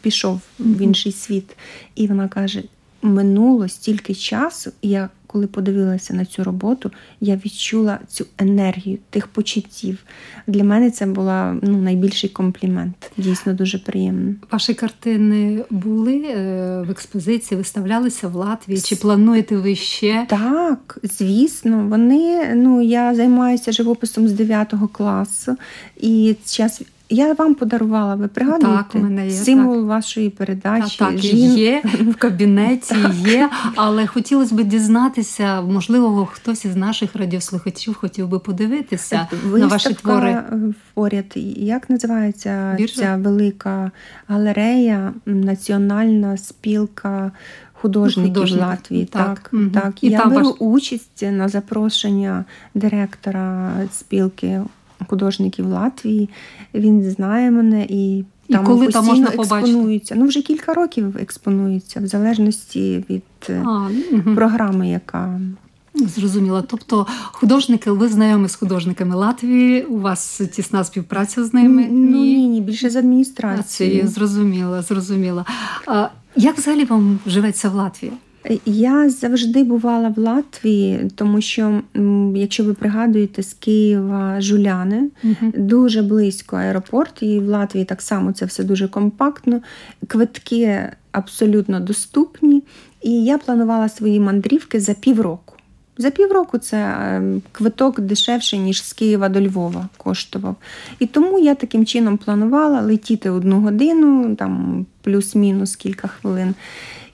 пішов 0.00 0.40
в 0.58 0.80
інший 0.80 1.12
світ. 1.12 1.56
І 1.94 2.06
вона 2.06 2.28
каже: 2.28 2.62
минуло 3.02 3.68
стільки 3.68 4.14
часу, 4.14 4.72
я 4.82 5.08
коли 5.32 5.46
подивилася 5.46 6.14
на 6.14 6.24
цю 6.24 6.44
роботу, 6.44 6.90
я 7.20 7.36
відчула 7.44 7.98
цю 8.08 8.26
енергію 8.38 8.98
тих 9.10 9.26
почуттів. 9.26 9.98
Для 10.46 10.64
мене 10.64 10.90
це 10.90 11.06
була 11.06 11.56
ну, 11.62 11.82
найбільший 11.82 12.30
комплімент. 12.30 13.10
Дійсно 13.16 13.54
дуже 13.54 13.78
приємно. 13.78 14.34
Ваші 14.50 14.74
картини 14.74 15.64
були 15.70 16.16
е, 16.16 16.82
в 16.86 16.90
експозиції, 16.90 17.58
виставлялися 17.58 18.28
в 18.28 18.34
Латвії? 18.34 18.80
Чи 18.80 18.96
плануєте 18.96 19.56
ви 19.56 19.74
ще? 19.74 20.26
Так, 20.28 20.98
звісно, 21.02 21.86
вони. 21.88 22.54
Ну 22.54 22.82
я 22.82 23.14
займаюся 23.14 23.72
живописом 23.72 24.28
з 24.28 24.32
9 24.32 24.74
класу, 24.92 25.56
і 26.00 26.36
час. 26.46 26.82
Я 27.12 27.32
вам 27.32 27.54
подарувала, 27.54 28.14
ви 28.14 28.28
пригадуєте? 28.28 28.76
Так, 28.76 28.94
у 28.94 28.98
мене 28.98 29.24
є, 29.24 29.30
символ 29.32 29.76
так. 29.76 29.86
вашої 29.86 30.30
передачі. 30.30 30.98
Так, 30.98 31.08
так, 31.08 31.18
Жін- 31.18 31.56
є 31.56 31.82
в 32.00 32.14
кабінеті, 32.14 32.94
є, 33.26 33.50
але 33.76 34.06
хотілося 34.06 34.54
б 34.54 34.62
дізнатися, 34.64 35.60
можливо, 35.62 36.26
хтось 36.32 36.64
із 36.64 36.76
наших 36.76 37.16
радіослухачів 37.16 37.94
хотів 37.94 38.28
би 38.28 38.38
подивитися 38.38 39.28
на 39.56 39.66
ваші 39.66 39.94
твори. 39.94 40.42
поряд. 40.94 41.24
Як 41.56 41.90
називається 41.90 42.74
Біржа? 42.78 43.00
ця 43.00 43.16
велика 43.16 43.90
галерея, 44.28 45.12
Національна 45.26 46.36
спілка 46.36 47.32
художників 47.72 48.34
Художників, 48.34 48.68
Латвії? 48.68 49.04
так. 49.04 49.50
Так, 49.50 49.82
так. 49.82 50.04
І 50.04 50.08
Я 50.08 50.18
там 50.18 50.30
беру 50.30 50.44
ваш- 50.46 50.56
участь 50.58 51.22
на 51.22 51.48
запрошення 51.48 52.44
директора 52.74 53.72
спілки 53.92 54.60
художників 55.08 55.66
Латвії. 55.66 56.28
Він 56.74 57.10
знає 57.10 57.50
мене 57.50 57.86
і. 57.88 58.24
І 58.48 58.52
Там 58.54 58.64
коли 58.64 58.86
там 58.88 59.04
постійно 59.06 59.22
можна 59.22 59.36
побачити? 59.36 59.70
експонується. 59.70 60.14
Ну, 60.14 60.26
вже 60.26 60.42
кілька 60.42 60.74
років 60.74 61.16
експонується, 61.20 62.00
в 62.00 62.06
залежності 62.06 63.04
від 63.10 63.22
е, 63.48 63.62
А, 63.66 63.88
мгм. 64.12 64.34
програми, 64.34 64.88
яка 64.88 65.40
Зрозуміло. 65.94 66.62
Тобто, 66.68 67.06
художники, 67.24 67.90
ви 67.90 68.08
знайомі 68.08 68.48
з 68.48 68.54
художниками 68.54 69.14
Латвії, 69.16 69.82
у 69.82 69.98
вас 70.00 70.40
тісна 70.52 70.84
співпраця 70.84 71.44
з 71.44 71.54
ними? 71.54 71.86
ну 71.90 72.10
ні, 72.22 72.48
ні, 72.48 72.60
більше 72.60 72.90
з 72.90 72.96
А, 72.96 72.98
адміністрації. 72.98 74.02
це 74.02 74.08
зрозуміло, 74.08 74.82
зрозуміло. 74.82 75.44
А, 75.86 76.08
як 76.36 76.58
взагалі 76.58 76.84
вам 76.84 77.18
живеться 77.26 77.68
в 77.68 77.74
Латвії? 77.74 78.12
Я 78.66 79.10
завжди 79.10 79.64
бувала 79.64 80.08
в 80.08 80.18
Латвії, 80.18 81.10
тому 81.14 81.40
що, 81.40 81.80
якщо 82.34 82.64
ви 82.64 82.74
пригадуєте, 82.74 83.42
з 83.42 83.54
Києва 83.54 84.40
Жуляни 84.40 85.10
дуже 85.54 86.02
близько 86.02 86.56
аеропорт, 86.56 87.22
і 87.22 87.38
в 87.38 87.48
Латвії 87.48 87.84
так 87.84 88.02
само 88.02 88.32
це 88.32 88.44
все 88.44 88.64
дуже 88.64 88.88
компактно. 88.88 89.60
Квитки 90.06 90.88
абсолютно 91.12 91.80
доступні. 91.80 92.62
І 93.02 93.24
я 93.24 93.38
планувала 93.38 93.88
свої 93.88 94.20
мандрівки 94.20 94.80
за 94.80 94.94
півроку. 94.94 95.54
За 95.98 96.10
півроку 96.10 96.58
це 96.58 96.76
е, 96.76 97.22
квиток 97.52 98.00
дешевший, 98.00 98.58
ніж 98.58 98.84
з 98.84 98.92
Києва 98.92 99.28
до 99.28 99.40
Львова 99.40 99.88
коштував. 99.96 100.56
І 100.98 101.06
тому 101.06 101.38
я 101.38 101.54
таким 101.54 101.86
чином 101.86 102.16
планувала 102.16 102.80
летіти 102.80 103.30
одну 103.30 103.60
годину, 103.60 104.36
там 104.36 104.86
плюс-мінус 105.02 105.76
кілька 105.76 106.08
хвилин. 106.08 106.54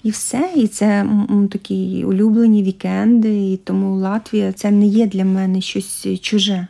І 0.03 0.11
все. 0.11 0.53
І 0.57 0.67
це 0.67 1.07
такі 1.51 2.05
улюблені 2.05 2.63
вікенди. 2.63 3.53
І 3.53 3.57
тому 3.57 3.97
Латвія 3.97 4.53
це 4.53 4.71
не 4.71 4.87
є 4.87 5.07
для 5.07 5.25
мене 5.25 5.61
щось 5.61 6.07
чуже. 6.21 6.67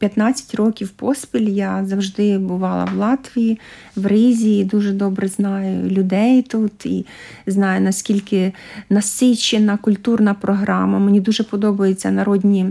О, 0.00 0.10
15 0.10 0.54
років 0.54 0.88
поспіль 0.88 1.48
я 1.48 1.84
завжди 1.84 2.38
бувала 2.38 2.84
в 2.84 2.96
Латвії, 2.96 3.58
в 3.96 4.06
Ризі, 4.06 4.58
і 4.58 4.64
дуже 4.64 4.92
добре 4.92 5.28
знаю 5.28 5.90
людей 5.90 6.42
тут 6.42 6.86
і 6.86 7.06
знаю, 7.46 7.80
наскільки 7.80 8.52
насичена 8.90 9.76
культурна 9.76 10.34
програма. 10.34 10.98
Мені 10.98 11.20
дуже 11.20 11.44
подобаються 11.44 12.10
народні 12.10 12.66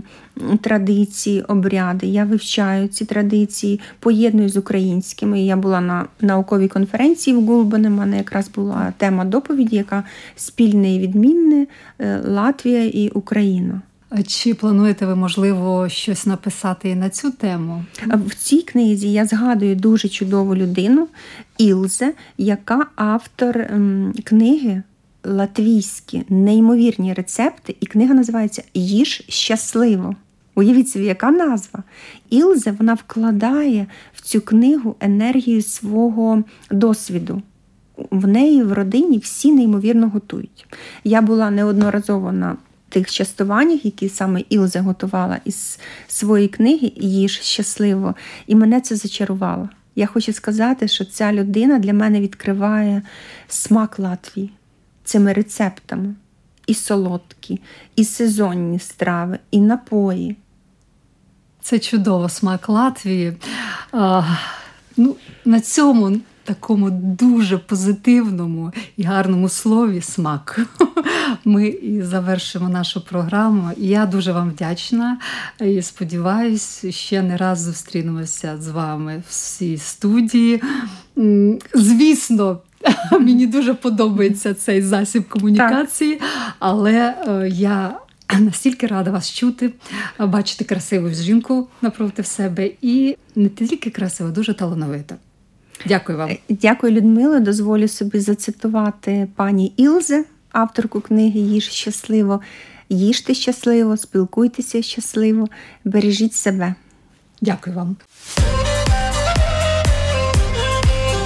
традиції, 0.61 1.41
обряди. 1.41 2.07
Я 2.07 2.25
вивчаю 2.25 2.87
ці 2.87 3.05
традиції, 3.05 3.79
поєдную 3.99 4.49
з 4.49 4.57
українськими. 4.57 5.41
Я 5.41 5.55
була 5.55 5.81
на 5.81 6.05
науковій 6.21 6.67
конференції 6.67 7.35
в 7.35 7.45
Гулбені. 7.45 7.87
У 7.87 7.91
мене 7.91 8.17
якраз 8.17 8.49
була 8.49 8.93
тема 8.97 9.25
доповіді, 9.25 9.75
яка 9.75 10.03
спільне 10.35 10.95
і 10.95 10.99
відмінне 10.99 11.67
Латвія 12.23 12.85
і 12.85 13.09
Україна. 13.09 13.81
Чи 14.27 14.53
плануєте 14.53 15.05
ви, 15.05 15.15
можливо, 15.15 15.89
щось 15.89 16.25
написати 16.25 16.89
і 16.89 16.95
на 16.95 17.09
цю 17.09 17.31
тему? 17.31 17.85
В 18.07 18.35
цій 18.35 18.61
книзі 18.61 19.11
я 19.11 19.25
згадую 19.25 19.75
дуже 19.75 20.09
чудову 20.09 20.55
людину 20.55 21.07
Ілзе, 21.57 22.13
яка 22.37 22.85
автор 22.95 23.57
ем, 23.57 24.13
книги 24.23 24.83
Латвійські 25.23 26.23
неймовірні 26.29 27.13
рецепти, 27.13 27.75
і 27.79 27.85
книга 27.85 28.13
називається 28.13 28.63
Їж 28.73 29.23
щасливо. 29.27 30.15
Уявіть 30.55 30.89
собі, 30.89 31.05
яка 31.05 31.31
назва. 31.31 31.83
Ілзе 32.29 32.71
вона 32.71 32.93
вкладає 32.93 33.87
в 34.13 34.21
цю 34.21 34.41
книгу 34.41 34.95
енергію 34.99 35.61
свого 35.61 36.43
досвіду. 36.71 37.41
В 38.11 38.27
неї 38.27 38.63
в 38.63 38.73
родині 38.73 39.17
всі 39.17 39.51
неймовірно 39.51 40.09
готують. 40.09 40.65
Я 41.03 41.21
була 41.21 41.51
неодноразово 41.51 42.31
на 42.31 42.57
тих 42.89 43.11
частуваннях, 43.11 43.85
які 43.85 44.09
саме 44.09 44.43
Ілза 44.49 44.81
готувала 44.81 45.39
із 45.45 45.79
своєї 46.07 46.47
книги 46.49 46.91
Їж 46.95 47.39
щасливо, 47.39 48.15
і 48.47 48.55
мене 48.55 48.81
це 48.81 48.95
зачарувало. 48.95 49.69
Я 49.95 50.07
хочу 50.07 50.33
сказати, 50.33 50.87
що 50.87 51.05
ця 51.05 51.33
людина 51.33 51.79
для 51.79 51.93
мене 51.93 52.21
відкриває 52.21 53.01
смак 53.47 53.99
Латвії 53.99 54.51
цими 55.03 55.33
рецептами. 55.33 56.15
І 56.67 56.73
солодкі, 56.73 57.61
і 57.95 58.05
сезонні 58.05 58.79
страви, 58.79 59.39
і 59.51 59.59
напої. 59.59 60.35
Це 61.61 61.79
чудово 61.79 62.29
смак 62.29 62.69
Латвії. 62.69 63.33
А, 63.91 64.23
ну, 64.97 65.15
на 65.45 65.59
цьому 65.61 66.19
такому 66.49 66.89
дуже 66.91 67.57
позитивному 67.57 68.71
і 68.97 69.03
гарному 69.03 69.49
слові 69.49 70.01
смак. 70.01 70.59
Ми 71.45 71.67
і 71.67 72.01
завершимо 72.01 72.69
нашу 72.69 73.05
програму. 73.05 73.71
Я 73.77 74.05
дуже 74.05 74.31
вам 74.31 74.49
вдячна 74.49 75.17
і 75.61 75.81
сподіваюся, 75.81 76.91
ще 76.91 77.21
не 77.21 77.37
раз 77.37 77.59
зустрінемося 77.59 78.57
з 78.59 78.67
вами 78.67 79.23
в 79.29 79.33
цій 79.33 79.77
студії. 79.77 80.61
Звісно. 81.73 82.59
Мені 83.11 83.47
дуже 83.47 83.73
подобається 83.73 84.53
цей 84.53 84.81
засіб 84.81 85.29
комунікації, 85.29 86.21
але 86.59 86.93
е, 87.27 87.49
я 87.49 87.99
настільки 88.39 88.87
рада 88.87 89.11
вас 89.11 89.31
чути, 89.31 89.73
бачити 90.19 90.63
красиву 90.63 91.09
жінку 91.09 91.67
напроти 91.81 92.23
себе 92.23 92.71
і 92.81 93.17
не 93.35 93.49
тільки 93.49 93.89
красива, 93.89 94.29
дуже 94.29 94.53
талановита. 94.53 95.15
Дякую 95.85 96.17
вам. 96.17 96.37
Дякую, 96.49 96.93
Людмила. 96.93 97.39
Дозволю 97.39 97.87
собі 97.87 98.19
зацитувати 98.19 99.27
пані 99.35 99.73
Ілзе, 99.77 100.25
авторку 100.51 101.01
книги 101.01 101.39
Їж 101.39 101.69
щасливо. 101.69 102.41
Їжте 102.89 103.33
щасливо, 103.33 103.97
спілкуйтеся 103.97 104.81
щасливо, 104.81 105.47
бережіть 105.85 106.33
себе. 106.33 106.75
Дякую 107.41 107.75
вам. 107.75 107.95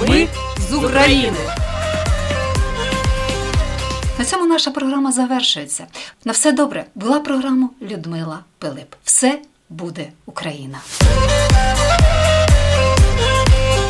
Ми 0.08 0.28
з 0.70 0.74
України. 0.74 1.38
На 4.18 4.24
цьому 4.24 4.46
наша 4.46 4.70
програма 4.70 5.12
завершується. 5.12 5.86
На 6.24 6.32
все 6.32 6.52
добре. 6.52 6.84
Була 6.94 7.20
програма 7.20 7.68
Людмила 7.82 8.38
Пилип. 8.58 8.94
Все 9.04 9.38
буде 9.70 10.08
Україна. 10.26 10.78